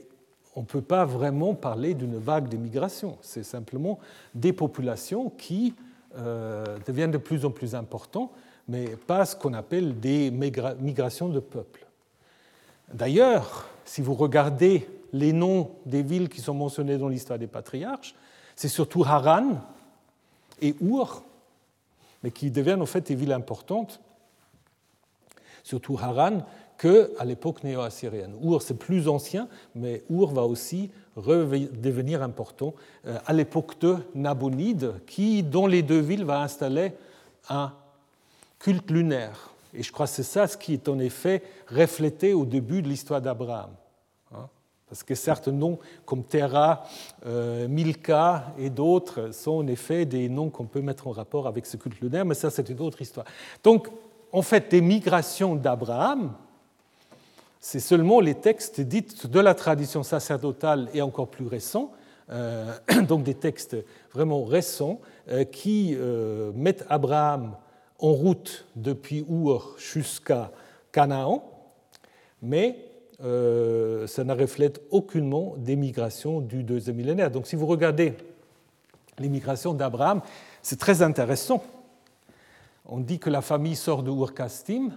[0.56, 3.16] on ne peut pas vraiment parler d'une vague de migration.
[3.22, 4.00] C'est simplement
[4.34, 5.76] des populations qui
[6.16, 8.32] deviennent de plus en plus importantes,
[8.68, 11.86] mais pas ce qu'on appelle des migrations de peuples.
[12.94, 18.16] D'ailleurs, si vous regardez les noms des villes qui sont mentionnées dans l'histoire des patriarches,
[18.56, 19.62] c'est surtout Haran
[20.62, 21.24] et Our,
[22.24, 24.02] mais qui deviennent en fait des villes importantes,
[25.64, 26.46] surtout Haran,
[26.78, 28.36] qu'à l'époque néo-assyrienne.
[28.42, 34.94] Our, c'est plus ancien, mais Our va aussi devenir important euh, à l'époque de Nabonide,
[35.08, 36.94] qui, dans les deux villes, va installer
[37.50, 37.74] un
[38.60, 39.52] culte lunaire.
[39.74, 42.88] Et je crois que c'est ça ce qui est en effet reflété au début de
[42.88, 43.72] l'histoire d'Abraham.
[44.88, 46.86] Parce que certains noms comme Terra,
[47.26, 51.66] euh, Milka et d'autres sont en effet des noms qu'on peut mettre en rapport avec
[51.66, 53.26] ce culte lunaire, mais ça c'est une autre histoire.
[53.64, 53.90] Donc
[54.32, 56.34] en fait, des migrations d'Abraham,
[57.60, 61.92] c'est seulement les textes dits de la tradition sacerdotale et encore plus récents,
[62.30, 62.74] euh,
[63.08, 63.76] donc des textes
[64.14, 65.98] vraiment récents, euh, qui
[66.56, 67.58] mettent Abraham
[68.00, 70.52] en route depuis Our jusqu'à
[70.92, 71.44] Canaan,
[72.42, 72.86] mais
[73.22, 77.32] euh, ça ne reflète aucunement des migrations du deuxième millénaire.
[77.32, 78.14] Donc si vous regardez
[79.18, 80.22] les migrations d'Abraham,
[80.62, 81.64] c'est très intéressant.
[82.86, 84.92] On dit que la famille sort de Ur-Kastim,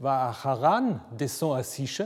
[0.00, 2.02] va à Haran, descend à Siche.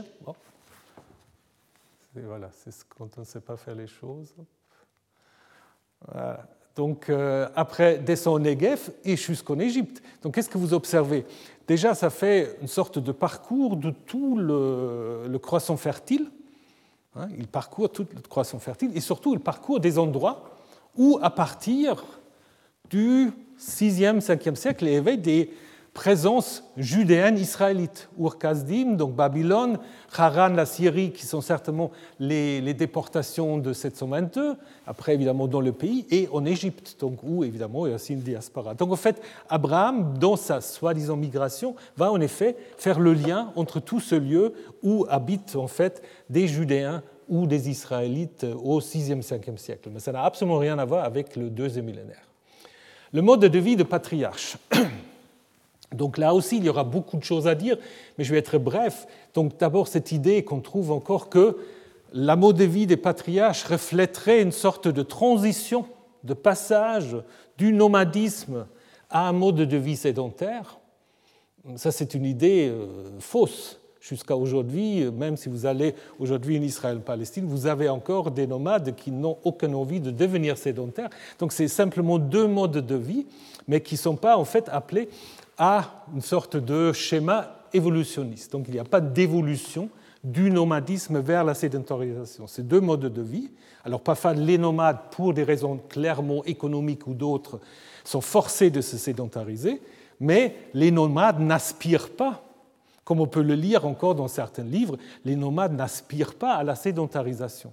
[2.13, 4.35] Voilà, c'est quand on ne sait pas faire les choses.
[6.75, 10.03] Donc euh, après descend au Negev et jusqu'en Égypte.
[10.21, 11.25] Donc qu'est-ce que vous observez?
[11.67, 16.29] Déjà, ça fait une sorte de parcours de tout le, croissant fertile.
[17.15, 20.43] Hein, il parcourt tout le croissant fertile et surtout il parcourt des endroits
[20.95, 22.03] où, à partir
[22.89, 25.49] du 6e, 5e siècle, il y avait des
[25.95, 28.09] présence judéenne israélite.
[28.19, 29.79] Ur-Kasdim, donc Babylone,
[30.15, 31.89] Haran, la Syrie, qui sont certainement
[32.19, 37.87] les, déportations de 722, après évidemment dans le pays, et en Égypte, donc où évidemment
[37.87, 38.73] il y a aussi une diaspora.
[38.73, 43.79] Donc en fait, Abraham, dans sa soi-disant migration, va en effet faire le lien entre
[43.79, 49.57] tout ce lieu où habitent en fait des Judéens ou des Israélites au 6e, 5e
[49.57, 49.89] siècle.
[49.93, 52.27] Mais ça n'a absolument rien à voir avec le deuxième millénaire.
[53.13, 54.57] Le mode de vie de patriarche.
[55.95, 57.77] Donc là aussi, il y aura beaucoup de choses à dire,
[58.17, 59.07] mais je vais être bref.
[59.33, 61.57] Donc d'abord, cette idée qu'on trouve encore que
[62.13, 65.85] la mode de vie des patriarches reflèterait une sorte de transition,
[66.23, 67.17] de passage
[67.57, 68.65] du nomadisme
[69.09, 70.79] à un mode de vie sédentaire.
[71.75, 72.87] Ça, c'est une idée euh,
[73.19, 73.79] fausse.
[73.99, 79.09] Jusqu'à aujourd'hui, même si vous allez aujourd'hui en Israël-Palestine, vous avez encore des nomades qui
[79.09, 81.09] n'ont aucune envie de devenir sédentaires.
[81.39, 83.25] Donc c'est simplement deux modes de vie,
[83.67, 85.09] mais qui ne sont pas en fait appelés
[85.57, 88.51] à une sorte de schéma évolutionniste.
[88.51, 89.89] Donc il n'y a pas d'évolution
[90.23, 92.47] du nomadisme vers la sédentarisation.
[92.47, 93.51] C'est deux modes de vie.
[93.83, 97.59] Alors parfois les nomades, pour des raisons clairement économiques ou d'autres,
[98.03, 99.81] sont forcés de se sédentariser,
[100.19, 102.43] mais les nomades n'aspirent pas,
[103.03, 106.75] comme on peut le lire encore dans certains livres, les nomades n'aspirent pas à la
[106.75, 107.71] sédentarisation.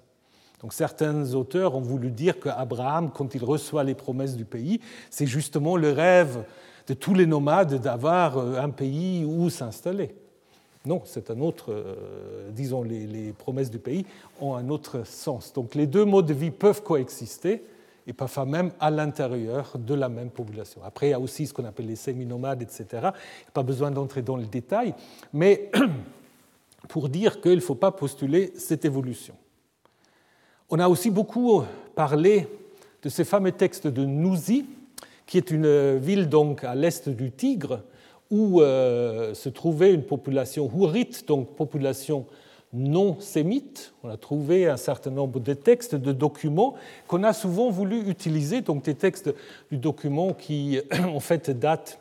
[0.60, 4.80] Donc certains auteurs ont voulu dire qu'Abraham, quand il reçoit les promesses du pays,
[5.10, 6.44] c'est justement le rêve
[6.86, 10.14] de tous les nomades d'avoir euh, un pays où s'installer.
[10.84, 14.04] Non, c'est un autre, euh, disons, les, les, promesses du pays
[14.40, 15.52] ont un autre sens.
[15.52, 17.62] Donc les deux modes de vie peuvent coexister
[18.06, 20.80] et parfois même à l'intérieur de la même population.
[20.84, 22.86] Après, il y a aussi ce qu'on appelle les semi-nomades, etc.
[22.92, 24.94] Il n'y a pas besoin d'entrer dans le détail,
[25.32, 25.70] mais
[26.88, 29.34] pour dire qu'il ne faut pas postuler cette évolution.
[30.68, 31.62] On a aussi beaucoup
[31.94, 32.48] parlé
[33.02, 34.66] de ces fameux textes de Nouzi,
[35.32, 37.80] qui est une ville donc à l'est du Tigre,
[38.30, 42.26] où euh, se trouvait une population hourite, donc population
[42.74, 43.94] non sémite.
[44.02, 46.74] On a trouvé un certain nombre de textes, de documents
[47.08, 49.34] qu'on a souvent voulu utiliser, donc des textes
[49.70, 50.80] du document qui
[51.14, 51.98] en fait datent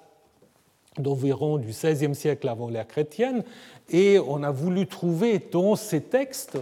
[0.97, 3.45] d'environ du XVIe siècle avant l'ère chrétienne,
[3.89, 6.57] et on a voulu trouver dans ces textes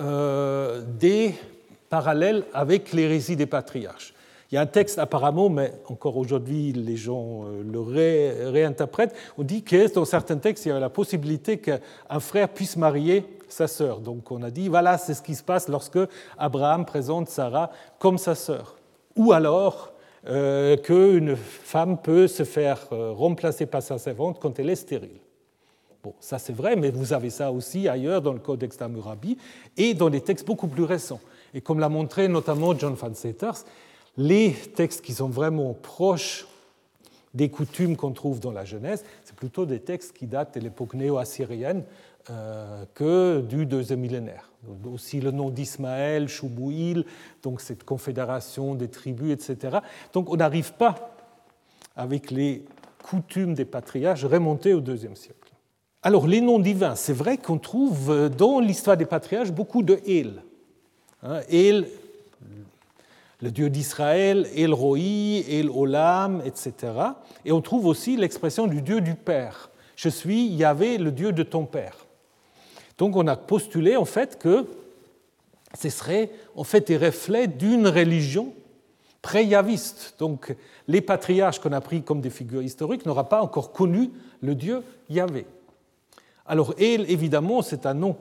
[0.00, 1.34] euh, des
[1.88, 4.13] parallèles avec l'hérésie des patriarches.
[4.54, 7.80] Il y a un texte apparemment, mais encore aujourd'hui les gens euh, le
[8.50, 12.76] réinterprètent, on dit que dans certains textes, il y a la possibilité qu'un frère puisse
[12.76, 13.98] marier sa sœur.
[13.98, 15.98] Donc on a dit, voilà, c'est ce qui se passe lorsque
[16.38, 18.76] Abraham présente Sarah comme sa sœur.
[19.16, 19.92] Ou alors
[20.28, 25.18] euh, qu'une femme peut se faire euh, remplacer par sa servante quand elle est stérile.
[26.04, 29.36] Bon, ça c'est vrai, mais vous avez ça aussi ailleurs dans le Codex d'Amurabi
[29.76, 31.20] et dans des textes beaucoup plus récents.
[31.54, 33.64] Et comme l'a montré notamment John Van Seters,
[34.16, 36.46] les textes qui sont vraiment proches
[37.34, 40.94] des coutumes qu'on trouve dans la Genèse, c'est plutôt des textes qui datent de l'époque
[40.94, 41.82] néo-assyrienne
[42.30, 44.50] euh, que du deuxième millénaire.
[44.90, 47.04] aussi le nom d'Ismaël, Choubouil,
[47.42, 49.78] donc cette confédération des tribus, etc.
[50.12, 51.16] Donc on n'arrive pas,
[51.96, 52.64] avec les
[53.02, 55.38] coutumes des patriarches, remonter au deuxième siècle.
[56.02, 60.42] Alors, les noms divins, c'est vrai qu'on trouve dans l'histoire des patriarches beaucoup de El.
[61.22, 61.88] Hein, El,
[63.40, 64.98] le Dieu d'Israël, El Roi,
[65.48, 66.92] El Olam, etc.
[67.44, 69.70] Et on trouve aussi l'expression du Dieu du Père.
[69.96, 72.06] Je suis Yahvé, le Dieu de ton Père.
[72.98, 74.66] Donc on a postulé en fait que
[75.78, 78.54] ce serait en fait des reflets d'une religion
[79.22, 80.14] pré-yaviste.
[80.18, 80.54] Donc
[80.86, 84.10] les patriarches qu'on a pris comme des figures historiques n'auraient pas encore connu
[84.40, 85.46] le Dieu Yahvé.
[86.46, 88.16] Alors, El, évidemment, c'est un nom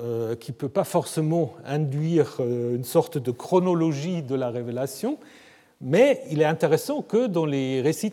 [0.00, 5.18] euh, qui ne peut pas forcément induire euh, une sorte de chronologie de la révélation,
[5.80, 8.12] mais il est intéressant que dans les récits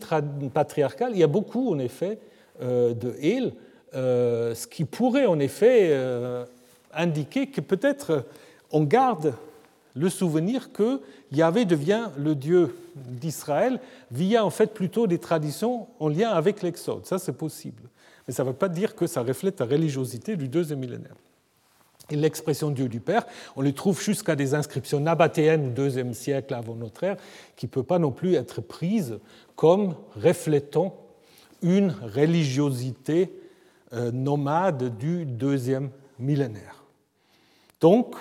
[0.54, 2.20] patriarcaux, il y a beaucoup, en effet,
[2.62, 3.54] euh, de El,
[3.94, 5.98] ce qui pourrait, en effet,
[6.94, 8.26] indiquer que peut-être
[8.72, 9.34] on garde
[9.96, 11.00] le souvenir que
[11.32, 13.80] Yahvé devient le Dieu d'Israël
[14.12, 17.06] via en fait plutôt des traditions en lien avec l'Exode.
[17.06, 17.84] Ça, c'est possible
[18.28, 21.16] mais ça ne veut pas dire que ça reflète la religiosité du deuxième millénaire.
[22.10, 23.26] Et l'expression Dieu du Père,
[23.56, 27.18] on les trouve jusqu'à des inscriptions nabatéennes du deuxième siècle avant notre ère,
[27.56, 29.20] qui ne peut pas non plus être prise
[29.56, 30.96] comme reflétant
[31.62, 33.34] une religiosité
[33.94, 35.90] euh, nomade du deuxième
[36.20, 36.84] millénaire.
[37.82, 38.16] Donc,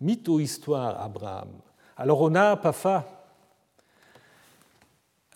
[0.00, 1.50] mythe ou histoire, Abraham
[1.96, 3.19] Alors on a parfois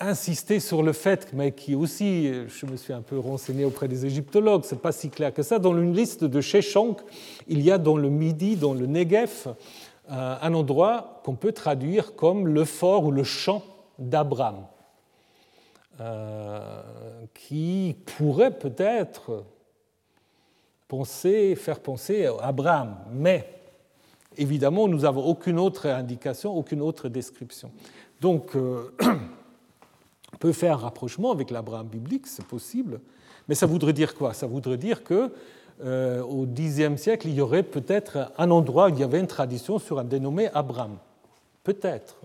[0.07, 4.07] insister sur le fait, mais qui aussi, je me suis un peu renseigné auprès des
[4.07, 7.01] égyptologues, c'est pas si clair que ça, dans une liste de Sheshonk,
[7.49, 9.55] il y a dans le Midi, dans le Negev,
[10.11, 13.63] euh, un endroit qu'on peut traduire comme le fort ou le champ
[13.99, 14.67] d'Abraham,
[16.01, 16.83] euh,
[17.33, 19.45] qui pourrait peut-être
[20.89, 23.49] penser, faire penser à Abraham, mais
[24.37, 27.71] évidemment, nous n'avons aucune autre indication, aucune autre description.
[28.21, 28.95] Donc, euh,
[30.45, 33.01] peut faire un rapprochement avec l'Abraham biblique, c'est possible,
[33.49, 34.35] mais ça voudrait dire quoi?
[34.35, 35.33] Ça voudrait dire que
[35.83, 39.27] euh, au Xe siècle, il y aurait peut-être un endroit où il y avait une
[39.27, 40.99] tradition sur un dénommé Abraham.
[41.63, 42.19] Peut-être.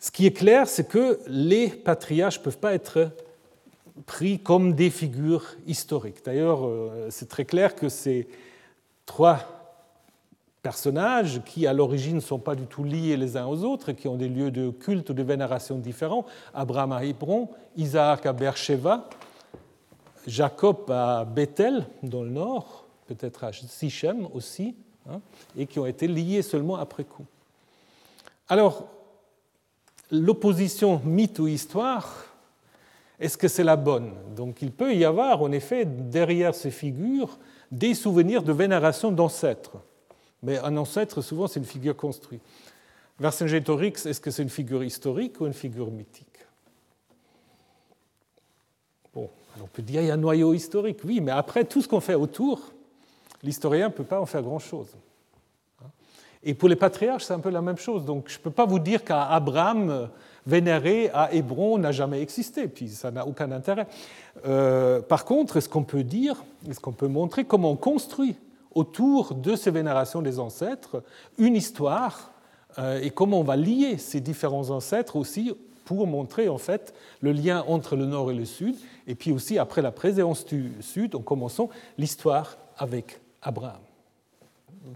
[0.00, 3.12] Ce qui est clair, c'est que les patriarches ne peuvent pas être
[4.06, 6.24] pris comme des figures historiques.
[6.24, 8.26] D'ailleurs, euh, c'est très clair que ces
[9.04, 9.55] trois
[10.66, 14.08] personnages qui, à l'origine, ne sont pas du tout liés les uns aux autres, qui
[14.08, 16.26] ont des lieux de culte ou de vénération différents.
[16.52, 19.08] Abraham à Hébron, Isaac à Beersheba,
[20.26, 24.74] Jacob à Bethel, dans le nord, peut-être à Sichem aussi,
[25.08, 25.20] hein,
[25.56, 27.26] et qui ont été liés seulement après coup.
[28.48, 28.88] Alors,
[30.10, 32.24] l'opposition mythe ou histoire,
[33.20, 34.14] est-ce que c'est la bonne?
[34.34, 37.38] Donc il peut y avoir en effet derrière ces figures
[37.70, 39.76] des souvenirs de vénération d'ancêtres.
[40.42, 42.42] Mais un ancêtre, souvent, c'est une figure construite.
[43.18, 46.26] Vercingétorix, est-ce que c'est une figure historique ou une figure mythique?
[49.14, 49.30] Bon,
[49.62, 52.00] on peut dire qu'il y a un noyau historique, oui, mais après, tout ce qu'on
[52.00, 52.60] fait autour,
[53.42, 54.88] l'historien ne peut pas en faire grand-chose.
[56.42, 58.04] Et pour les patriarches, c'est un peu la même chose.
[58.04, 60.08] Donc je ne peux pas vous dire qu'Abraham
[60.46, 63.88] vénéré à Hébron n'a jamais existé, puis ça n'a aucun intérêt.
[64.46, 68.36] Euh, par contre, est-ce qu'on peut dire, est-ce qu'on peut montrer comment on construit
[68.76, 71.02] autour de ces vénérations des ancêtres
[71.38, 72.30] une histoire
[72.78, 75.52] euh, et comment on va lier ces différents ancêtres aussi
[75.86, 79.58] pour montrer en fait le lien entre le nord et le sud, et puis aussi
[79.58, 83.80] après la présence du sud, en commençant l'histoire avec Abraham.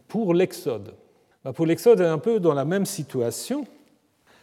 [0.08, 0.94] Pour l'Exode,
[1.42, 3.66] bah, pour l'Exode, un peu dans la même situation.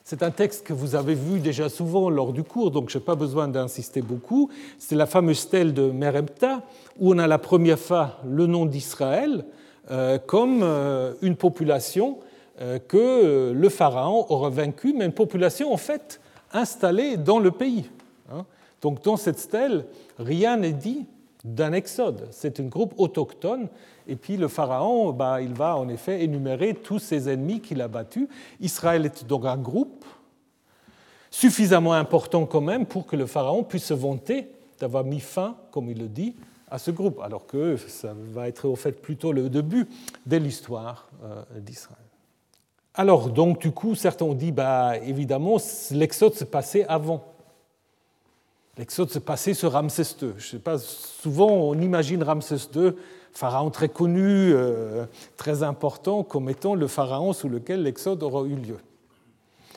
[0.09, 3.03] C'est un texte que vous avez vu déjà souvent lors du cours, donc je n'ai
[3.03, 4.49] pas besoin d'insister beaucoup.
[4.79, 6.61] C'est la fameuse stèle de Merepta,
[6.97, 9.43] où on a la première fois le nom d'Israël
[9.91, 12.19] euh, comme euh, une population
[12.61, 16.21] euh, que le pharaon aura vaincu, mais une population en fait
[16.53, 17.89] installée dans le pays.
[18.31, 18.45] Hein.
[18.81, 19.87] Donc dans cette stèle,
[20.19, 21.05] rien n'est dit
[21.43, 22.27] d'un exode.
[22.31, 23.67] C'est un groupe autochtone.
[24.07, 27.87] Et puis le pharaon, bah, il va en effet énumérer tous ses ennemis qu'il a
[27.87, 28.27] battus.
[28.59, 30.05] Israël est donc un groupe
[31.29, 34.47] suffisamment important quand même pour que le pharaon puisse se vanter
[34.79, 36.35] d'avoir mis fin, comme il le dit,
[36.69, 39.87] à ce groupe, alors que ça va être au fait plutôt le début
[40.25, 41.97] de l'histoire euh, d'Israël.
[42.93, 45.57] Alors, donc, du coup, certains ont dit, bah, évidemment,
[45.91, 47.23] l'exode se passait avant.
[48.77, 50.33] L'exode se passait sur Ramsès II.
[50.79, 52.93] Souvent on imagine Ramsès II,
[53.33, 55.05] pharaon très connu, euh,
[55.35, 58.77] très important, comme étant le pharaon sous lequel l'exode aura eu lieu.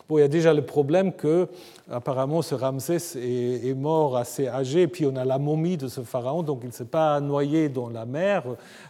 [0.08, 1.46] Bon, il y a déjà le problème que,
[1.88, 6.42] apparemment, ce Ramsès est, mort assez âgé, puis on a la momie de ce pharaon,
[6.42, 8.42] donc il ne s'est pas noyé dans la mer,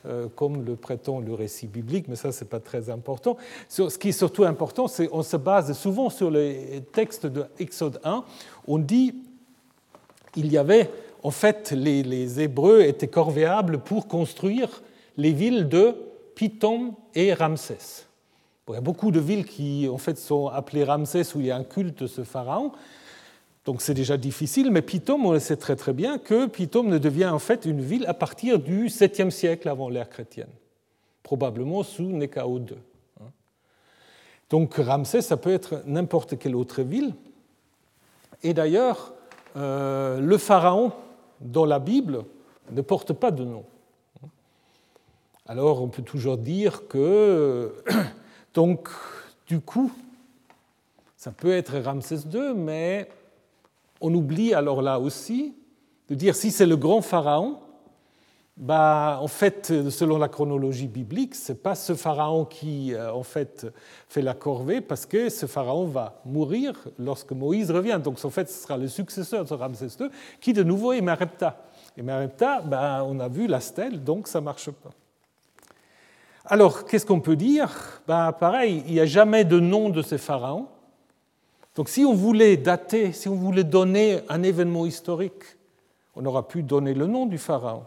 [0.07, 3.37] euh, comme le prétend le récit biblique, mais ça, ce n'est pas très important.
[3.69, 8.01] Ce qui est surtout important, c'est qu'on se base souvent sur les textes de Exode
[8.03, 8.25] 1.
[8.67, 9.15] On dit
[10.37, 10.91] il y avait,
[11.23, 14.83] en fait, les, Hébreux étaient corvéables pour construire
[15.17, 15.95] les villes de
[16.35, 18.07] Pithom et Ramsès.
[18.69, 21.51] il y a beaucoup de villes qui, en fait, sont appelées Ramsès où il y
[21.51, 22.73] a un culte de ce pharaon.
[23.65, 26.99] Donc c'est déjà difficile, mais Pithom, on le sait très très bien que Pithom ne
[26.99, 30.49] devient en fait une ville à partir du 7e siècle avant l'ère chrétienne,
[31.23, 32.77] probablement sous Néchao II.
[34.49, 37.15] Donc Ramsès, ça peut être n'importe quelle autre ville.
[38.43, 39.13] Et d'ailleurs,
[39.57, 40.93] euh, le pharaon
[41.41, 42.25] dans la Bible
[42.71, 43.65] ne porte pas de nom.
[45.47, 47.75] Alors on peut toujours dire que,
[48.55, 48.89] donc,
[49.47, 49.91] du coup,
[51.17, 53.09] ça peut être Ramsès II, mais
[54.01, 55.55] on oublie alors là aussi
[56.09, 57.59] de dire si c'est le grand pharaon,
[58.61, 63.23] bah, en fait, selon la chronologie biblique, ce n'est pas ce pharaon qui euh, en
[63.23, 63.67] fait,
[64.07, 67.99] fait la corvée, parce que ce pharaon va mourir lorsque Moïse revient.
[68.05, 70.11] Donc, en fait, ce sera le successeur de Ramsès II,
[70.43, 71.65] qui de nouveau est Merepta.
[71.97, 74.91] Et Merepta, bah, on a vu la stèle, donc ça ne marche pas.
[76.45, 78.03] Alors, qu'est-ce qu'on peut dire?
[78.07, 80.67] Bah, Pareil, il n'y a jamais de nom de ces pharaons.
[81.77, 85.45] Donc, si on voulait dater, si on voulait donner un événement historique,
[86.15, 87.85] on aura pu donner le nom du pharaon.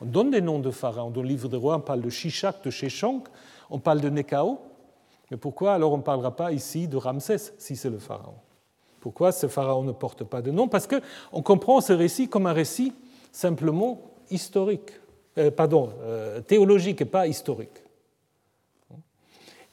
[0.00, 1.10] On donne des noms de pharaons.
[1.10, 3.28] Dans le livre des rois, on parle de Shishak, de Sheshank,
[3.70, 4.58] on parle de Nekao.
[5.30, 8.34] Mais pourquoi alors on ne parlera pas ici de Ramsès, si c'est le pharaon?
[9.00, 10.68] Pourquoi ce pharaon ne porte pas de nom?
[10.68, 12.92] Parce qu'on comprend ce récit comme un récit
[13.32, 14.92] simplement historique,
[15.38, 17.82] euh, pardon, euh, théologique et pas historique.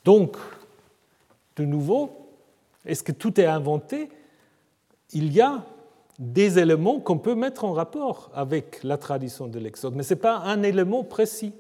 [0.06, 0.38] Donc,
[1.56, 2.30] de nouveau,
[2.86, 4.10] est-ce que tout est inventé?
[5.12, 5.64] Il y a
[6.20, 10.20] des éléments qu'on peut mettre en rapport avec la tradition de l'Exode, mais ce n'est
[10.20, 11.54] pas un élément précis.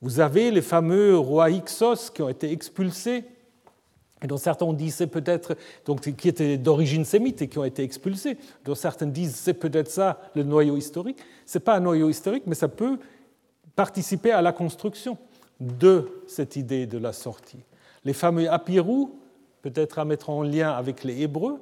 [0.00, 3.24] Vous avez les fameux rois Ixos qui ont été expulsés,
[4.22, 7.82] et dont certains disent c'est peut-être, donc qui étaient d'origine sémite et qui ont été
[7.82, 11.18] expulsés, dont certains disent c'est peut-être ça le noyau historique.
[11.46, 12.98] Ce n'est pas un noyau historique, mais ça peut
[13.76, 15.18] participer à la construction
[15.60, 17.60] de cette idée de la sortie.
[18.04, 19.20] Les fameux apirou,
[19.62, 21.60] peut-être à mettre en lien avec les Hébreux,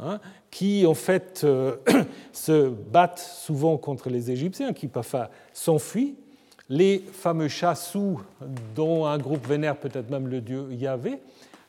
[0.00, 0.20] Hein,
[0.52, 1.76] qui en fait euh,
[2.32, 6.14] se battent souvent contre les Égyptiens, qui parfois s'enfuient.
[6.68, 8.20] Les fameux chassous,
[8.76, 11.18] dont un groupe vénère peut-être même le dieu Yahvé.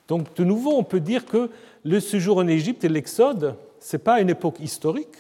[0.08, 1.50] Donc de nouveau, on peut dire que
[1.84, 5.16] le séjour en Égypte et l'Exode, ce n'est pas une époque historique,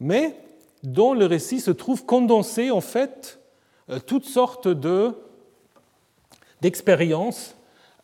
[0.00, 0.34] mais
[0.82, 3.38] dont le récit se trouve condensé en fait
[3.90, 5.12] euh, toutes sortes de,
[6.62, 7.54] d'expériences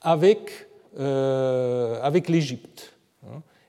[0.03, 0.69] avec,
[1.01, 2.96] euh, avec l'Égypte.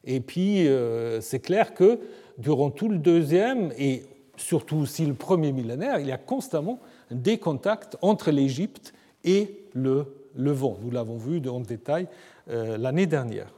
[0.07, 1.99] Et puis, euh, c'est clair que
[2.37, 4.03] durant tout le deuxième et
[4.37, 6.79] surtout aussi le premier millénaire, il y a constamment
[7.11, 8.93] des contacts entre l'Égypte
[9.23, 10.05] et le
[10.35, 10.77] Levant.
[10.81, 12.07] Nous l'avons vu en détail
[12.49, 13.51] euh, l'année dernière.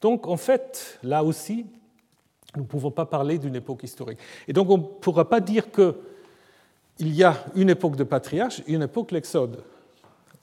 [0.00, 1.66] Donc, en fait, là aussi,
[2.54, 4.18] nous ne pouvons pas parler d'une époque historique.
[4.46, 5.96] Et donc, on ne pourra pas dire que
[6.98, 9.64] il y a une époque de patriarche et une époque l'Exode.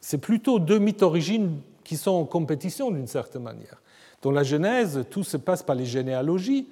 [0.01, 3.81] C'est plutôt deux mythes origines qui sont en compétition d'une certaine manière.
[4.21, 6.67] Dans la Genèse, tout se passe par les généalogies,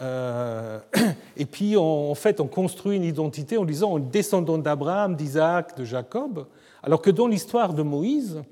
[0.00, 0.78] euh,
[1.36, 5.76] et puis en fait on construit une identité en disant on est descendant d'Abraham, d'Isaac,
[5.76, 6.46] de Jacob,
[6.82, 8.42] alors que dans l'histoire de Moïse,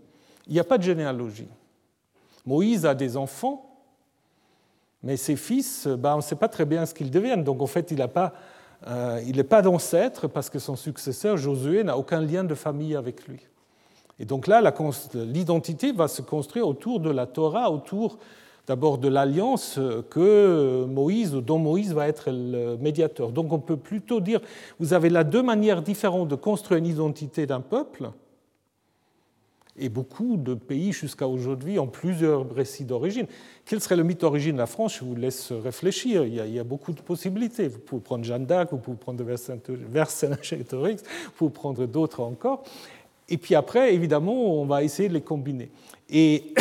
[0.47, 1.49] il n'y a pas de généalogie.
[2.45, 3.67] Moïse a des enfants,
[5.03, 7.45] mais ses fils, ben, on ne sait pas très bien ce qu'ils deviennent.
[7.45, 8.33] Donc en fait, il n'est pas,
[8.87, 13.41] euh, pas d'ancêtre parce que son successeur, Josué, n'a aucun lien de famille avec lui.
[14.19, 14.63] Et donc là,
[15.15, 18.19] l'identité va se construire autour de la Torah, autour
[18.67, 19.79] d'abord de l'alliance
[20.11, 23.31] que Moïse, dont Moïse va être le médiateur.
[23.31, 24.41] Donc on peut plutôt dire,
[24.81, 28.11] vous avez là deux manières différentes de construire une identité d'un peuple,
[29.79, 33.27] et beaucoup de pays jusqu'à aujourd'hui ont plusieurs récits d'origine.
[33.65, 34.97] Quel serait le mythe d'origine de la France?
[34.99, 36.25] Je vous laisse réfléchir.
[36.25, 37.69] Il y, a, beaucoup de possibilités.
[37.69, 42.65] Vous pouvez prendre Jeanne d'Arc, vous pouvez prendre Vercingétorix, vous pouvez prendre d'autres encore.
[43.29, 45.71] Et puis après, évidemment, on va essayer de les combiner.
[46.09, 46.55] Et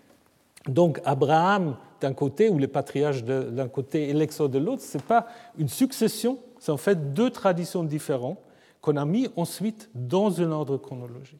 [0.68, 5.04] donc Abraham d'un côté, ou les patriarches d'un côté et l'Exode de l'autre, ce n'est
[5.04, 8.38] pas une succession, c'est en fait deux traditions différentes
[8.80, 11.38] qu'on a mis ensuite dans un ordre chronologique.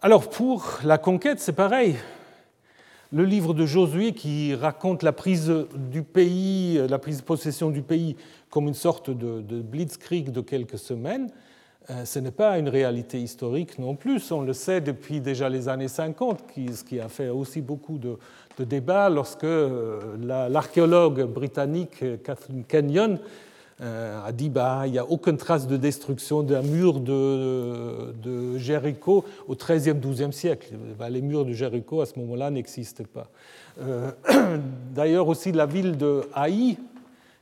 [0.00, 1.96] Alors pour la conquête, c'est pareil.
[3.12, 7.82] Le livre de Josué qui raconte la prise du pays, la prise de possession du
[7.82, 8.16] pays
[8.50, 11.43] comme une sorte de, blitzkrieg de quelques semaines, euh,
[12.04, 14.32] ce n'est pas une réalité historique non plus.
[14.32, 18.16] On le sait depuis déjà les années 50, ce qui a fait aussi beaucoup de,
[18.58, 20.00] débats lorsque euh,
[20.48, 23.18] l'archéologue britannique Kathleen Kenyon
[23.80, 29.24] euh, a dit bah, il n'y a aucune trace de destruction d'un mur de, Jéricho
[29.48, 30.74] au XIIIe, XIIe siècle.
[30.98, 33.28] Bah, les murs de Jéricho à ce moment-là n'existent pas.
[34.94, 36.78] D'ailleurs aussi la ville de Haï,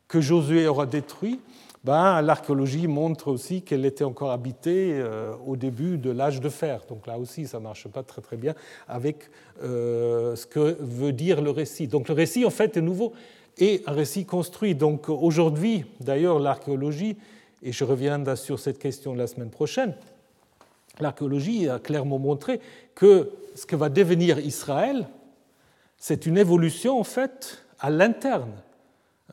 [0.08, 1.38] que Josué aura détruit,
[1.84, 6.82] ben, l'archéologie montre aussi qu'elle était encore habitée euh, au début de l'âge de fer.
[6.88, 8.54] Donc là aussi, ça ne marche pas très très bien
[8.86, 9.30] avec
[9.64, 11.88] euh, ce que veut dire le récit.
[11.88, 13.12] Donc le récit, en fait, est nouveau
[13.58, 14.76] et un récit construit.
[14.76, 17.16] Donc aujourd'hui, d'ailleurs, l'archéologie,
[17.64, 19.94] et je reviendrai sur cette question la semaine prochaine,
[21.00, 22.60] l'archéologie a clairement montré
[22.94, 25.08] que ce que va devenir Israël,
[25.98, 28.52] c'est une évolution en fait à l'interne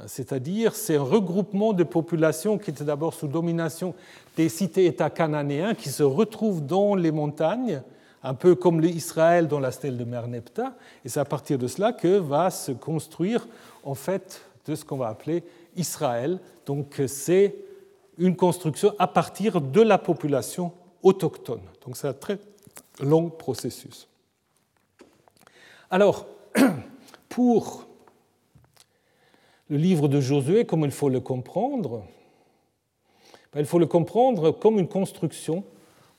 [0.08, 3.94] c'est-à-dire c'est un regroupement de populations qui étaient d'abord sous domination
[4.38, 7.82] des cités-États cananéens qui se retrouvent dans les montagnes,
[8.24, 10.74] un peu comme l'Israël dans la stèle de Merneptah,
[11.04, 13.48] et c'est à partir de cela que va se construire
[13.84, 15.44] en fait de ce qu'on va appeler
[15.76, 16.40] Israël.
[16.66, 17.56] Donc c'est
[18.18, 20.72] une construction à partir de la population
[21.04, 21.62] autochtone.
[21.86, 22.40] Donc c'est un très
[23.00, 24.08] long processus.
[25.92, 26.28] Alors,
[27.30, 27.89] pour
[29.70, 32.04] le livre de Josué, comme il faut le comprendre,
[33.54, 35.64] ben, il faut le comprendre comme une construction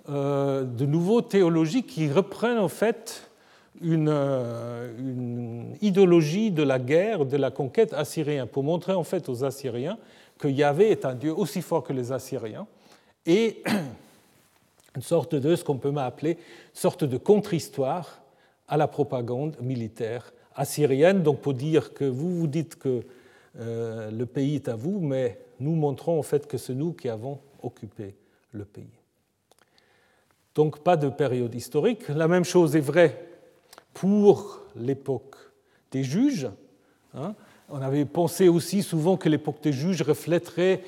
[0.09, 3.31] euh, de nouveaux théologies qui reprennent en fait
[3.83, 9.45] euh, une, idéologie de la guerre, de la conquête assyrienne, pour montrer en fait aux
[9.45, 9.99] Assyriens
[10.39, 12.67] que Yahvé est un Dieu aussi fort que les Assyriens,
[13.27, 13.63] et
[14.97, 16.39] une sorte de ce qu'on peut appeler
[16.73, 18.23] sorte de contre-histoire
[18.69, 21.23] à la propagande militaire assyrienne.
[21.23, 23.03] Donc pour dire que vous vous dites que
[23.59, 27.09] euh, le pays est à vous, mais nous montrons en fait que c'est nous qui
[27.09, 28.15] avons occupé
[28.53, 28.91] le pays.
[30.55, 32.09] Donc pas de période historique.
[32.09, 33.29] La même chose est vraie
[33.95, 35.37] pour l'époque
[35.91, 36.49] des juges.
[37.15, 37.35] Hein.
[37.69, 40.83] On avait pensé aussi souvent que l'époque des juges reflèterait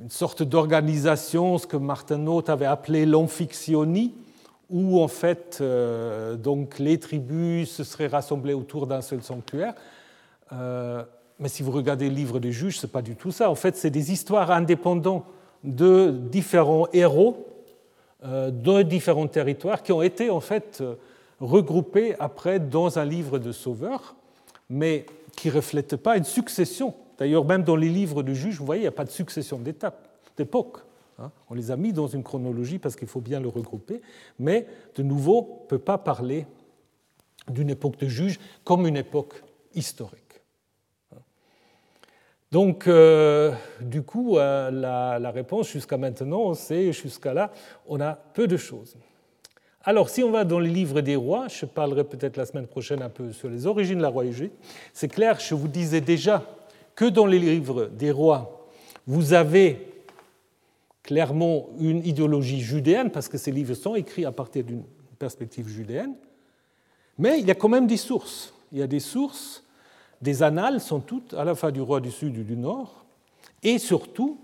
[0.00, 4.14] une sorte d'organisation, ce que Martin Noth avait appelé l'amphictionie,
[4.70, 9.74] où en fait euh, donc les tribus se seraient rassemblées autour d'un seul sanctuaire.
[10.52, 11.04] Euh,
[11.38, 13.50] mais si vous regardez le livre des juges, ce n'est pas du tout ça.
[13.50, 15.24] En fait, c'est des histoires indépendantes
[15.62, 17.46] de différents héros
[18.26, 20.94] euh, de différents territoires qui ont été en fait euh,
[21.40, 24.16] regroupés après dans un livre de sauveur,
[24.70, 25.04] mais
[25.36, 26.94] qui ne reflètent pas une succession.
[27.18, 29.58] D'ailleurs, même dans les livres de juges, vous voyez, il n'y a pas de succession
[29.58, 30.08] d'étapes,
[30.38, 30.78] d'époques.
[31.18, 31.30] Hein.
[31.50, 34.00] On les a mis dans une chronologie parce qu'il faut bien le regrouper,
[34.38, 36.46] mais de nouveau, on ne peut pas parler
[37.50, 39.34] d'une époque de juges comme une époque
[39.74, 40.23] historique.
[42.54, 43.50] Donc, euh,
[43.80, 47.50] du coup, euh, la, réponse jusqu'à maintenant, c'est jusqu'à là,
[47.88, 48.94] on a peu de choses.
[49.82, 53.02] Alors, si on va dans les livres des rois, je parlerai peut-être la semaine prochaine
[53.02, 54.52] un peu sur les origines de la royauté.
[54.92, 56.44] C'est clair, je vous disais déjà
[56.94, 58.68] que dans les livres des rois,
[59.04, 59.88] vous avez
[61.02, 64.84] clairement une idéologie judéenne, parce que ces livres sont écrits à partir d'une
[65.18, 66.14] perspective judéenne,
[67.18, 68.54] mais il y a quand même des sources.
[68.70, 69.63] Il y a des sources
[70.24, 73.04] des annales sont toutes à la fois du roi du Sud et du Nord,
[73.62, 74.38] et surtout,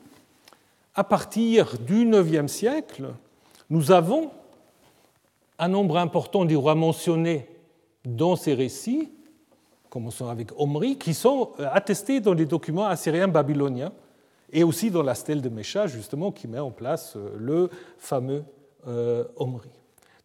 [0.95, 3.09] à partir du IXe siècle,
[3.71, 4.31] nous avons
[5.59, 7.49] un nombre important des rois mentionnés
[8.05, 9.11] dans ces récits,
[9.89, 13.93] commençons avec Omri, qui sont attestés dans les documents assyriens babyloniens
[14.53, 18.45] et aussi dans la stèle de Mécha, justement, qui met en place euh, le fameux
[18.87, 19.71] euh, Omri.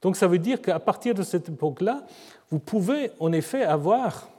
[0.02, 2.06] Donc ça veut dire qu'à partir de cette époque-là,
[2.50, 4.30] vous pouvez en effet avoir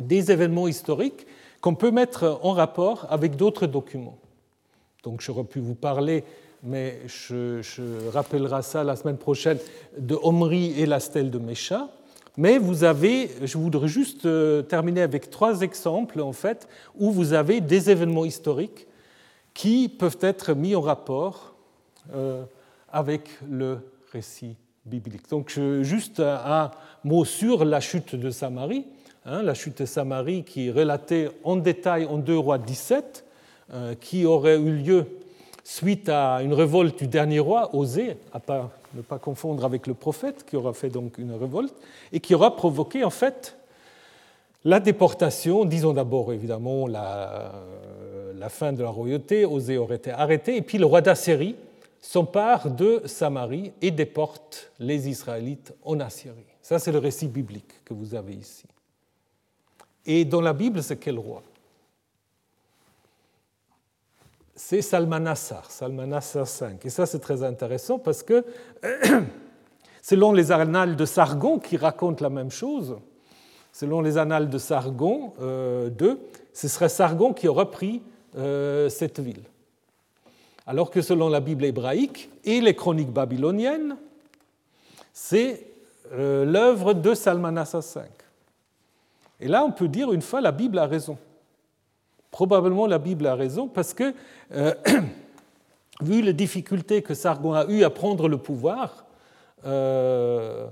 [0.00, 1.26] des événements historiques
[1.60, 4.18] qu'on peut mettre en rapport avec d'autres documents.
[5.02, 6.24] Donc j'aurais pu vous parler,
[6.62, 9.58] mais je, rappellerai ça la semaine prochaine,
[9.98, 11.88] de Omri et la stèle de Mécha.
[12.36, 16.68] Mais vous avez, je voudrais juste euh, terminer avec trois exemples en fait,
[16.98, 18.86] où vous avez des événements historiques
[19.54, 21.54] qui peuvent être mis en rapport
[22.14, 22.42] euh,
[22.90, 23.78] avec le
[24.12, 25.30] récit biblique.
[25.30, 26.70] Donc juste un
[27.04, 28.84] mot sur la chute de Samarie.
[29.28, 33.24] Hein, la chute de Samarie qui est relatée en détail en 2 rois 17,
[33.72, 35.06] euh, qui aurait eu lieu
[35.64, 38.40] suite à une révolte du dernier roi, Osée, à
[38.94, 41.74] ne pas confondre avec le prophète, qui aura fait donc une révolte,
[42.12, 43.56] et qui aura provoqué en fait
[44.64, 47.52] la déportation, disons d'abord évidemment la,
[48.36, 51.56] la, fin de la royauté, Osée aurait été arrêté, et puis le roi d'Assyrie
[52.00, 56.46] s'empare de Samarie et déporte les Israélites en Assyrie.
[56.62, 58.66] Ça c'est le récit biblique que vous avez ici.
[60.06, 61.42] Et dans la Bible, c'est quel roi?
[64.54, 66.76] C'est Salmanassar, Salmanassar V.
[66.84, 68.44] Et ça, c'est très intéressant parce que,
[70.02, 72.96] selon les annales de Sargon qui racontent la même chose,
[73.72, 76.16] selon les annales de Sargon euh, II,
[76.54, 78.00] ce serait Sargon qui aurait pris
[78.38, 79.42] euh, cette ville.
[80.66, 83.96] Alors que selon la Bible hébraïque et les chroniques babyloniennes,
[85.12, 85.66] c'est
[86.12, 88.02] euh, l'œuvre de Salmanassar V.
[89.40, 91.18] Et là, on peut dire une fois, la Bible a raison.
[92.30, 94.14] Probablement la Bible a raison parce que,
[94.52, 94.74] euh,
[96.00, 99.06] vu les difficultés que Sargon a eues à prendre le pouvoir,
[99.64, 100.66] euh,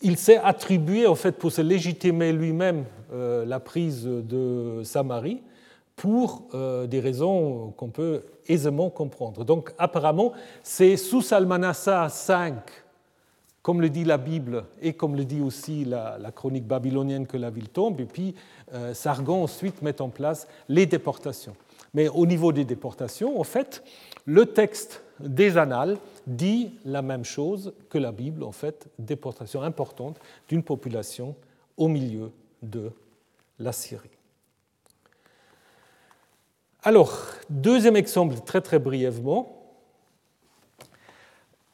[0.00, 5.42] il s'est attribué, en fait, pour se légitimer lui-même, euh, la prise de Samarie
[5.96, 6.44] pour
[6.88, 9.44] des raisons qu'on peut aisément comprendre.
[9.44, 12.54] Donc, apparemment, c'est sous Salmanassar V
[13.68, 17.50] comme le dit la Bible et comme le dit aussi la, chronique babylonienne que la
[17.50, 18.34] ville tombe, et puis
[18.72, 21.54] euh, Sargon ensuite met en place les déportations.
[21.92, 23.84] Mais au niveau des déportations, en fait,
[24.24, 30.18] le texte des annales dit la même chose que la Bible, en fait, déportation importante
[30.48, 31.36] d'une population
[31.76, 32.90] au milieu de
[33.58, 34.08] la Syrie.
[36.82, 37.12] Alors,
[37.50, 39.60] deuxième exemple, très très brièvement,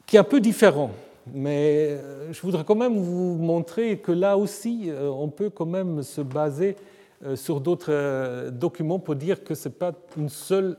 [0.07, 0.90] qui est un peu différent
[1.33, 5.66] mais euh, je voudrais quand même vous montrer que là aussi, euh, on peut quand
[5.66, 6.77] même se baser
[7.25, 10.77] euh, sur d'autres documents pour dire que ce n'est pas une seule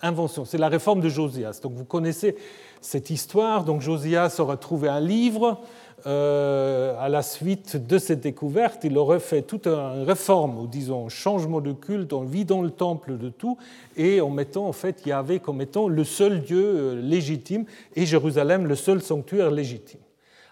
[0.00, 0.44] invention.
[0.44, 1.60] C'est la réforme de Josias.
[1.62, 2.36] Donc vous connaissez
[2.80, 3.64] cette histoire.
[3.64, 5.60] Donc Josias aurait trouvé un livre
[6.06, 11.06] euh, à la suite de cette découverte, il aurait fait toute une réforme, ou disons
[11.06, 13.56] un changement de culte, en vidant le temple de tout
[13.96, 18.66] et en mettant en fait Yahvé comme étant le seul Dieu euh, légitime et Jérusalem
[18.66, 20.00] le seul sanctuaire légitime.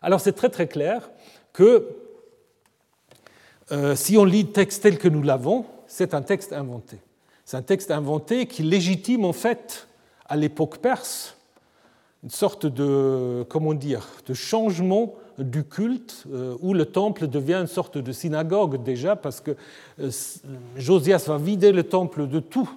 [0.02, 1.10] Alors c'est très très clair
[1.52, 1.88] que
[3.72, 6.98] euh, si on lit le texte tel que nous l'avons, c'est un texte inventé.
[7.44, 9.88] C'est un texte inventé qui légitime en fait
[10.28, 11.36] à l'époque perse
[12.22, 17.66] une sorte de, comment dire, de changement du culte, euh, où le temple devient une
[17.66, 19.56] sorte de synagogue déjà, parce que
[20.00, 20.10] euh,
[20.76, 22.70] Josias va vider le temple de tout.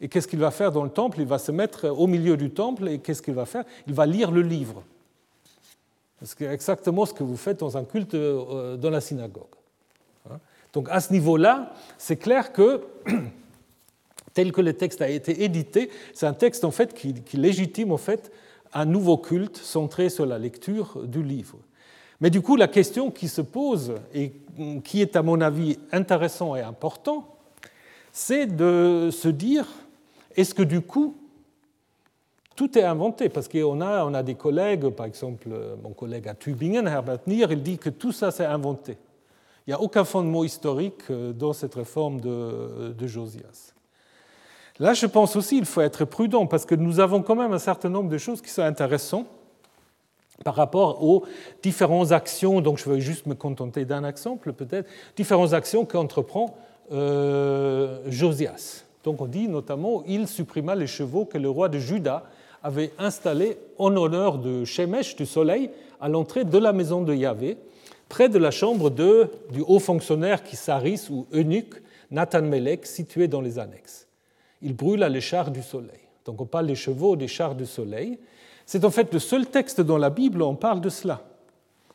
[0.00, 1.20] Et qu'est-ce qu'il va faire dans le temple?
[1.20, 3.64] Il va se mettre au milieu du temple, et qu'est-ce qu'il va faire?
[3.86, 4.82] Il va lire le livre.
[6.22, 9.44] C'est exactement ce que vous faites dans un culte euh, dans la synagogue.
[10.30, 10.38] Hein?
[10.72, 12.82] Donc à ce niveau-là, c'est clair que,
[14.34, 17.92] tel que le texte a été édité, c'est un texte en fait qui, qui légitime
[17.92, 18.30] en fait
[18.72, 21.58] un nouveau culte centré sur la lecture du livre.
[22.20, 24.32] Mais du coup, la question qui se pose, et
[24.84, 27.36] qui est à mon avis intéressant et important,
[28.12, 29.66] c'est de se dire,
[30.34, 31.16] est-ce que du coup,
[32.54, 33.28] tout est inventé?
[33.28, 35.48] Parce qu'on a, on a des collègues, par exemple
[35.82, 38.96] mon collègue à Tübingen, Herbert Nier, il dit que tout ça c'est inventé.
[39.66, 43.72] Il n'y a aucun fondement historique euh, dans cette réforme de, de Josias.
[44.78, 47.58] Là, je pense aussi qu'il faut être prudent parce que nous avons quand même un
[47.58, 49.26] certain nombre de choses qui sont intéressantes
[50.44, 51.24] par rapport aux
[51.62, 56.56] différentes actions, donc je vais juste me contenter d'un exemple peut-être, différentes actions qu'entreprend
[56.92, 58.84] euh, Josias.
[59.04, 62.24] Donc on dit notamment il supprima les chevaux que le roi de Juda
[62.62, 65.70] avait installés en honneur de Shemesh, du soleil,
[66.00, 67.56] à l'entrée de la maison de Yahvé,
[68.08, 73.40] près de la chambre de, du haut fonctionnaire Kisaris ou eunuque Nathan Melech, situé dans
[73.40, 74.06] les annexes.
[74.62, 76.00] Il brûla les chars du soleil.
[76.24, 78.18] Donc on parle des chevaux, des chars du soleil.
[78.66, 81.22] C'est en fait le seul texte dans la Bible où on parle de cela.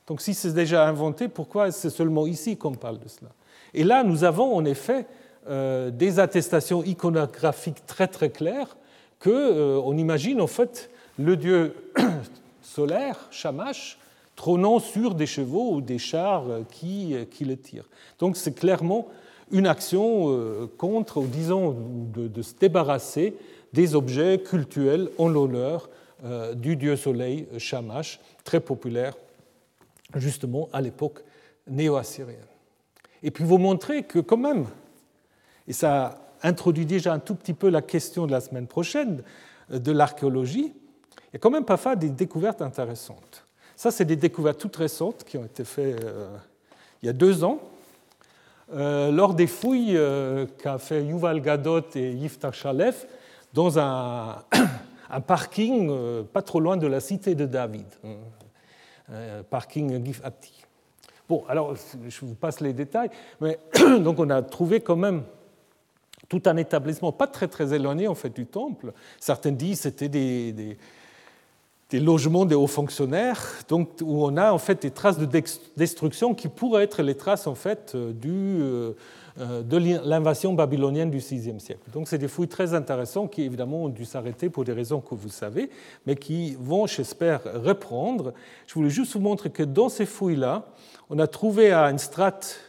[0.07, 3.29] Donc si c'est déjà inventé, pourquoi c'est seulement ici qu'on parle de cela?
[3.73, 5.05] Et là, nous avons en effet
[5.49, 8.77] euh, des attestations iconographiques très très claires
[9.21, 11.75] qu'on euh, imagine en fait le dieu
[12.61, 13.99] solaire, Shamash,
[14.35, 17.87] trônant sur des chevaux ou des chars qui, qui le tirent.
[18.17, 19.07] Donc c'est clairement
[19.51, 21.75] une action euh, contre, ou disons,
[22.13, 23.35] de, de, se débarrasser
[23.73, 26.00] des objets cultuels en l'honneur euh,
[26.55, 29.13] du dieu soleil Shamash, très populaire
[30.15, 31.23] justement à l'époque
[31.67, 32.37] néo-assyrienne.
[33.23, 34.67] Et puis vous montrer que quand même,
[35.67, 39.23] et ça introduit déjà un tout petit peu la question de la semaine prochaine
[39.71, 40.73] euh, de l'archéologie,
[41.11, 43.45] il y a quand même parfois des découvertes intéressantes.
[43.75, 46.03] Ça, c'est des découvertes toutes récentes qui ont été faites
[47.01, 47.59] il y a deux ans
[48.73, 53.07] euh, lors des fouilles euh, qu'a fait Yuval Gadot et Yiftach Shalef
[53.53, 54.43] dans un,
[55.19, 57.87] parking euh, pas trop loin de la cité de David,
[59.09, 60.63] un parking Gifati.
[61.27, 63.09] Bon, alors je vous passe les détails,
[63.41, 63.59] mais
[63.99, 65.23] donc on a trouvé quand même
[66.29, 68.93] tout un établissement pas très très éloigné en fait du temple.
[69.19, 70.77] Certains disent c'était des
[71.99, 75.27] logements des hauts fonctionnaires, donc, où on a en fait des traces de
[75.75, 78.93] destruction qui pourraient être les traces en fait euh, euh,
[79.39, 81.91] euh, de l'invasion babylonienne du VIe siècle.
[81.93, 85.15] Donc c'est des fouilles très intéressantes qui évidemment ont dû s'arrêter pour des raisons que
[85.15, 85.69] vous savez,
[86.05, 88.33] mais qui vont, j'espère, reprendre.
[88.67, 90.65] Je voulais juste vous montrer que dans ces fouilles-là,
[91.09, 92.59] on a trouvé à une strate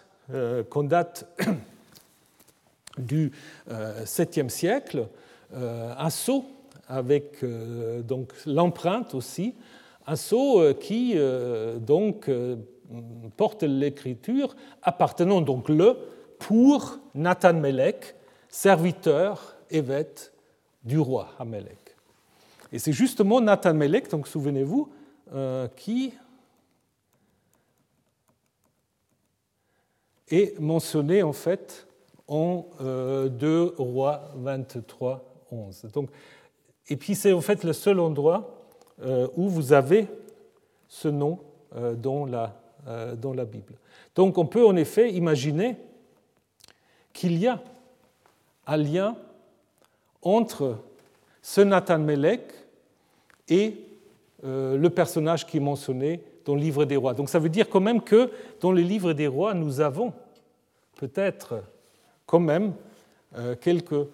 [0.71, 1.27] qu'on date
[2.99, 3.33] du
[3.71, 5.09] 7e siècle
[5.55, 6.47] un sceau
[6.93, 9.55] avec euh, donc l'empreinte aussi,
[10.07, 12.31] un sceau euh, qui euh, donc
[13.39, 15.97] porte l'écriture appartenant donc le
[16.39, 18.15] pour Nathan Melech,
[18.51, 20.31] serviteur évêque
[20.85, 21.79] du roi Amelech.
[22.73, 24.93] Et c'est justement Nathan Melech, donc souvenez-vous,
[25.77, 26.13] qui
[30.29, 31.87] est mentionné en fait
[32.29, 35.87] en 2 Rois 23, 11.
[35.95, 36.11] Donc
[36.89, 38.63] et puis c'est en fait le seul endroit
[39.05, 40.07] euh, où vous avez
[40.89, 41.39] ce nom
[41.75, 42.55] euh, dans la,
[42.87, 43.75] euh, dans la Bible.
[44.15, 45.77] Donc on peut en effet imaginer
[47.13, 47.61] qu'il y a
[48.67, 49.17] un lien
[50.23, 50.79] entre
[51.41, 52.43] ce Nathan Melech
[53.49, 53.77] et
[54.45, 57.15] le personnage qui est mentionné dans le livre des rois.
[57.15, 58.31] Donc ça veut dire quand même que
[58.61, 60.13] dans le livre des rois, nous avons
[60.97, 61.63] peut-être
[62.27, 62.73] quand même
[63.61, 64.07] quelques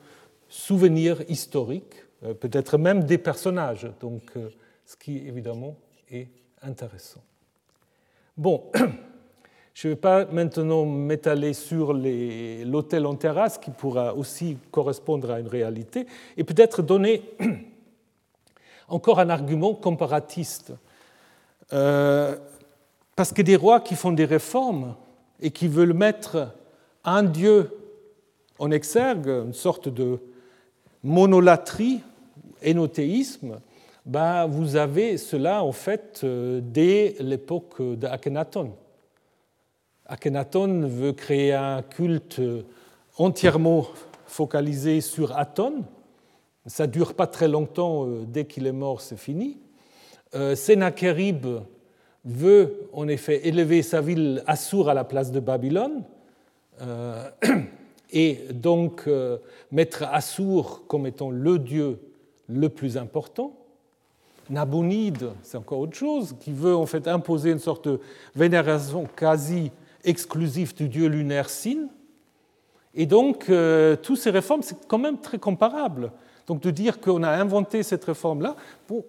[0.49, 4.49] souvenirs historiques peut-être même des personnages, donc euh,
[4.85, 5.77] ce qui évidemment
[6.11, 6.29] est
[6.63, 7.23] intéressant.
[8.37, 8.65] Bon,
[9.75, 15.41] je ne vais pas maintenant m'étaler sur l'hôtel en terrasse qui pourra aussi correspondre à
[15.41, 16.07] une réalité,
[16.37, 17.23] et peut-être donner
[18.89, 20.73] encore un argument comparatiste.
[21.73, 22.37] Euh,
[23.15, 24.95] parce que des rois qui font des réformes
[25.41, 26.53] et qui veulent mettre
[27.05, 27.71] un dieu
[28.59, 30.21] en exergue, une sorte de
[31.03, 32.01] monolatrie,
[32.63, 33.61] énothéisme,
[34.09, 38.73] bah, vous avez cela en fait euh, dès l'époque d'Akhenaton.
[40.07, 42.41] Akhenaton veut créer un culte
[43.19, 43.87] entièrement
[44.27, 45.85] focalisé sur Aton.
[46.65, 49.59] Ça dure pas très longtemps, euh, dès qu'il est mort, c'est fini.
[50.35, 51.47] Euh, Sennacherib
[52.25, 56.03] veut en effet élever sa ville Assur à la place de Babylone
[58.11, 59.09] et donc
[59.71, 61.99] mettre Assur comme étant le dieu
[62.49, 63.55] le plus important.
[64.51, 68.01] Nabonide, c'est encore autre chose, qui veut en fait imposer une sorte de
[68.35, 69.71] vénération quasi
[70.05, 71.89] exclusive du dieu lunaire Sin.
[72.95, 76.11] Et donc, euh, toutes ces réformes, c'est quand même très comparable.
[76.47, 78.57] Donc, de dire qu'on a inventé cette réforme-là,
[78.91, 79.03] euh,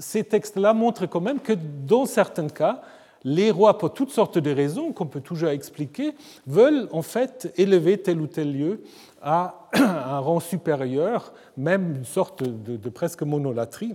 [0.00, 1.52] ces textes-là montrent quand même que
[1.86, 2.82] dans certains cas,
[3.24, 6.14] les rois, pour toutes sortes de raisons qu'on peut toujours expliquer,
[6.46, 8.82] veulent en fait élever tel ou tel lieu
[9.22, 13.94] à un rang supérieur, même une sorte de, presque monolatrie.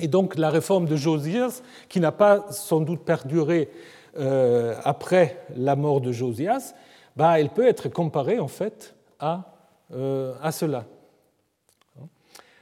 [0.00, 3.70] Et donc la réforme de Josias, qui n'a pas sans doute perduré
[4.18, 6.74] euh, après la mort de Josias,
[7.16, 9.54] bah, elle peut être comparée en fait à,
[9.92, 10.86] euh, à cela.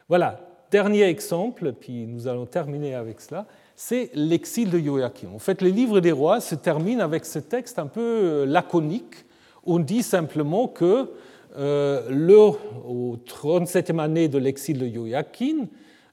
[0.08, 0.40] Voilà,
[0.72, 3.46] dernier exemple, puis nous allons terminer avec cela,
[3.82, 5.28] c'est l'exil de Joachim.
[5.34, 9.24] En fait, les livres des rois se terminent avec ce texte un peu euh, laconique.
[9.64, 11.08] On dit simplement que
[11.56, 15.66] euh, le, au 37e année de l'exil de Joachim,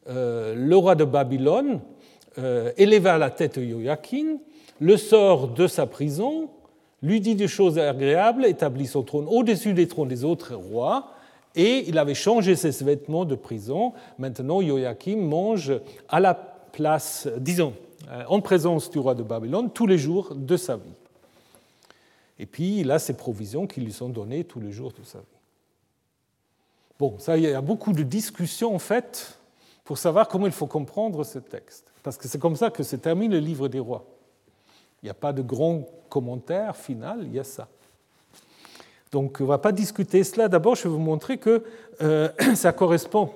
[0.08, 1.82] euh, le roi de Babylone
[2.38, 4.38] euh, éleva la tête de Joachim,
[4.80, 6.48] le sort de sa prison,
[7.04, 11.12] lui dit des choses agréables, établit son trône au-dessus des trônes des autres rois,
[11.54, 13.92] et il avait changé ses vêtements de prison.
[14.20, 15.74] Maintenant, Joachim mange
[16.08, 17.74] à la place, disons,
[18.12, 20.94] euh, en présence du roi de Babylone tous les jours de sa vie.
[22.38, 25.18] Et puis, il a ses provisions qui lui sont données tous les jours de sa
[25.18, 25.26] vie.
[27.00, 29.40] Bon, ça, il y a beaucoup de discussions en fait
[29.86, 31.92] pour savoir comment il faut comprendre ce texte.
[32.04, 34.06] Parce que c'est comme ça que se termine le livre des rois.
[35.02, 37.68] Il n'y a pas de grand commentaire final, il y a ça.
[39.12, 40.48] Donc on ne va pas discuter cela.
[40.48, 41.64] D'abord, je vais vous montrer que
[42.04, 43.32] euh, ça correspond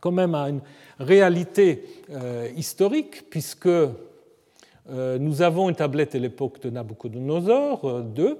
[0.00, 0.60] quand même à une
[0.98, 8.36] réalité euh, historique, puisque euh, nous avons une tablette à l'époque de Nabucodonosor II,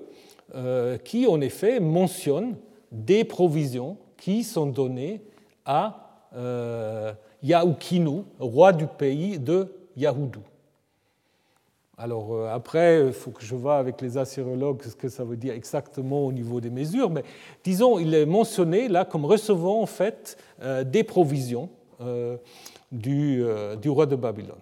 [1.04, 2.54] qui en effet mentionne
[2.92, 5.20] des provisions qui sont données
[5.64, 6.28] à
[7.42, 10.42] Yaoukinu, roi du pays de Yahoudou.
[11.98, 15.36] Alors euh, après, il faut que je vois avec les assyrologues ce que ça veut
[15.36, 17.24] dire exactement au niveau des mesures, mais
[17.64, 21.70] disons, il est mentionné là comme recevant en fait euh, des provisions
[22.01, 22.36] euh,
[22.92, 23.44] du,
[23.88, 24.59] roi de Babylone.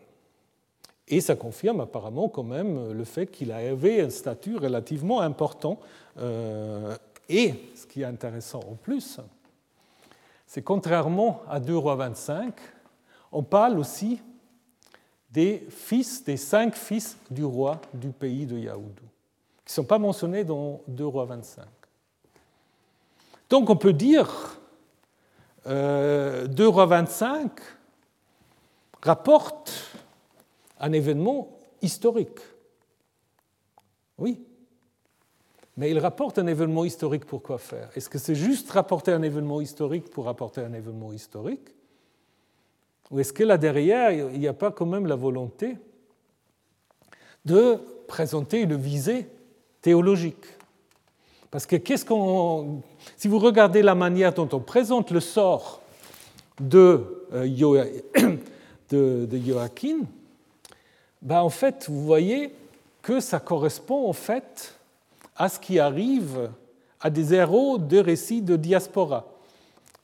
[1.07, 5.78] Et ça confirme apparemment quand même le fait qu'il avait un statut relativement important.
[7.28, 9.20] et ce qui est intéressant en plus,
[10.47, 12.55] c'est contrairement à 2 rois 25,
[13.32, 14.20] on parle aussi
[15.35, 19.03] des fils, des cinq fils du roi du pays de Yaoudou,
[19.64, 21.64] qui ne sont pas mentionnés dans 2 rois 25.
[23.51, 24.61] Donc on peut dire,
[25.67, 27.51] euh, 2 rois 25
[29.03, 29.97] rapporte
[30.81, 32.41] un événement historique.
[34.19, 34.41] Oui.
[35.77, 37.91] Mais il rapporte un événement historique pour quoi faire?
[37.97, 41.75] Est-ce que c'est juste rapporter un événement historique pour rapporter un événement historique?
[43.11, 45.77] Ou est-ce que là derrière, il n'y a pas quand même la volonté
[47.45, 49.29] de présenter une visée
[49.83, 50.47] théologique?
[51.55, 51.76] Parce que.
[53.16, 55.82] Si vous regardez la manière dont on présente le sort
[56.59, 57.46] de, euh,
[58.90, 59.98] de, Joachim,
[61.22, 62.52] ben en fait, vous voyez
[63.02, 64.74] que ça correspond en fait
[65.36, 66.50] à ce qui arrive
[67.00, 69.24] à des héros de récits de diaspora.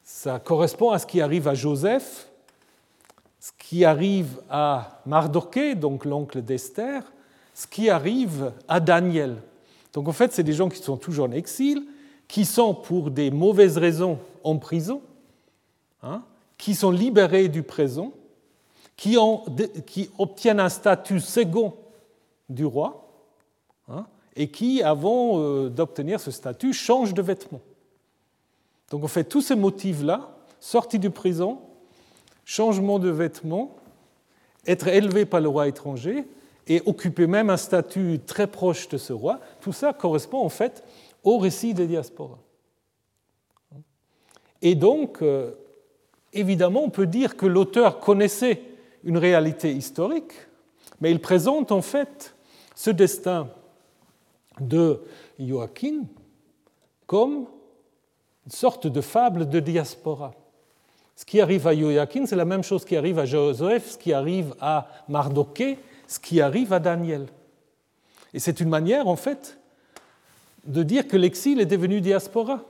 [0.04, 2.28] Ça correspond à ce qui arrive à Joseph
[3.40, 7.02] ce qui arrive à Mardoché, donc l'oncle d'Esther,
[7.54, 9.38] ce qui arrive à Daniel.
[9.92, 11.86] Donc en fait, c'est des gens qui sont toujours en exil,
[12.28, 15.02] qui sont pour des mauvaises raisons en prison,
[16.02, 16.22] hein,
[16.56, 18.12] qui sont libérés du présent,
[18.96, 19.16] qui,
[20.18, 21.74] obtiennent un statut second
[22.48, 23.08] du roi,
[23.88, 27.62] hein, et qui, avant euh, d'obtenir ce statut, changent de vêtements.
[28.90, 31.60] Donc en fait, tous ces motifs-là, sortis du prison,
[32.44, 33.76] changement de vêtements,
[34.66, 36.26] être élevé par le roi étranger
[36.70, 40.84] et occuper même un statut très proche de ce roi, tout ça correspond en fait
[41.24, 42.38] au récit des diasporas.
[44.62, 45.50] Et donc, euh,
[46.32, 48.62] évidemment, on peut dire que l'auteur connaissait
[49.02, 50.32] une réalité historique,
[51.00, 52.36] mais il présente en fait
[52.76, 53.48] ce destin
[54.60, 55.02] de
[55.40, 56.04] Joachim
[57.08, 57.46] comme
[58.46, 60.34] une sorte de fable de diaspora.
[61.16, 64.12] Ce qui arrive à Joachim, c'est la même chose qui arrive à Joseph, ce qui
[64.12, 65.76] arrive à Mardoché,
[66.10, 67.26] ce qui arrive à Daniel.
[68.34, 69.58] Et c'est une manière, en fait,
[70.64, 72.64] de dire que l'exil est devenu diaspora.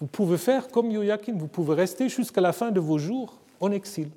[0.00, 3.70] Vous pouvez faire comme Joachim, vous pouvez rester jusqu'à la fin de vos jours en
[3.72, 4.08] exil.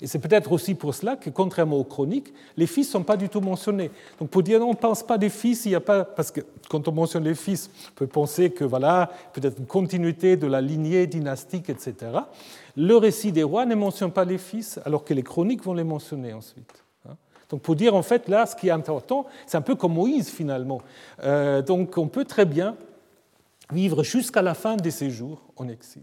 [0.00, 3.16] Et c'est peut-être aussi pour cela que, contrairement aux chroniques, les fils ne sont pas
[3.16, 3.90] du tout mentionnés.
[4.20, 6.04] Donc pour dire on ne pense pas des fils, il n'y a pas.
[6.04, 10.36] Parce que quand on mentionne les fils, on peut penser que voilà, peut-être une continuité
[10.36, 11.94] de la lignée dynastique, etc.
[12.76, 15.84] Le récit des rois ne mentionne pas les fils, alors que les chroniques vont les
[15.84, 16.84] mentionner ensuite.
[17.50, 20.30] Donc pour dire en fait là, ce qui est important, c'est un peu comme Moïse
[20.30, 20.80] finalement.
[21.22, 22.76] Euh, donc on peut très bien
[23.72, 26.02] vivre jusqu'à la fin de ses jours en exil.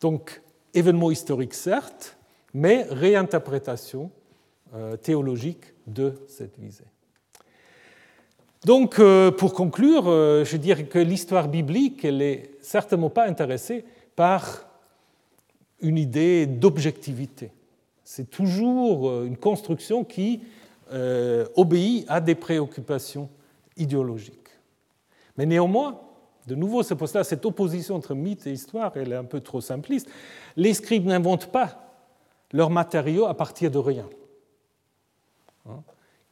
[0.00, 0.42] Donc
[0.74, 2.16] événement historique certes,
[2.52, 4.10] mais réinterprétation
[4.74, 6.84] euh, théologique de cette visée.
[8.64, 13.84] Donc, euh, pour conclure, je dirais que l'histoire biblique, elle n'est certainement pas intéressée
[14.16, 14.64] par
[15.82, 17.52] une idée d'objectivité.
[18.04, 20.42] C'est toujours une construction qui
[21.56, 23.28] obéit à des préoccupations
[23.76, 24.50] idéologiques.
[25.36, 26.00] Mais néanmoins,
[26.46, 30.08] de nouveau, cette opposition entre mythe et histoire, elle est un peu trop simpliste.
[30.56, 31.84] Les scribes n'inventent pas
[32.52, 34.08] leurs matériaux à partir de rien.
[35.68, 35.82] Hein?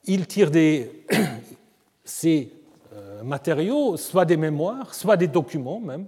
[0.04, 1.06] Ils tirent des,
[2.04, 2.52] ces
[2.92, 6.06] euh, matériaux, soit des mémoires, soit des documents même,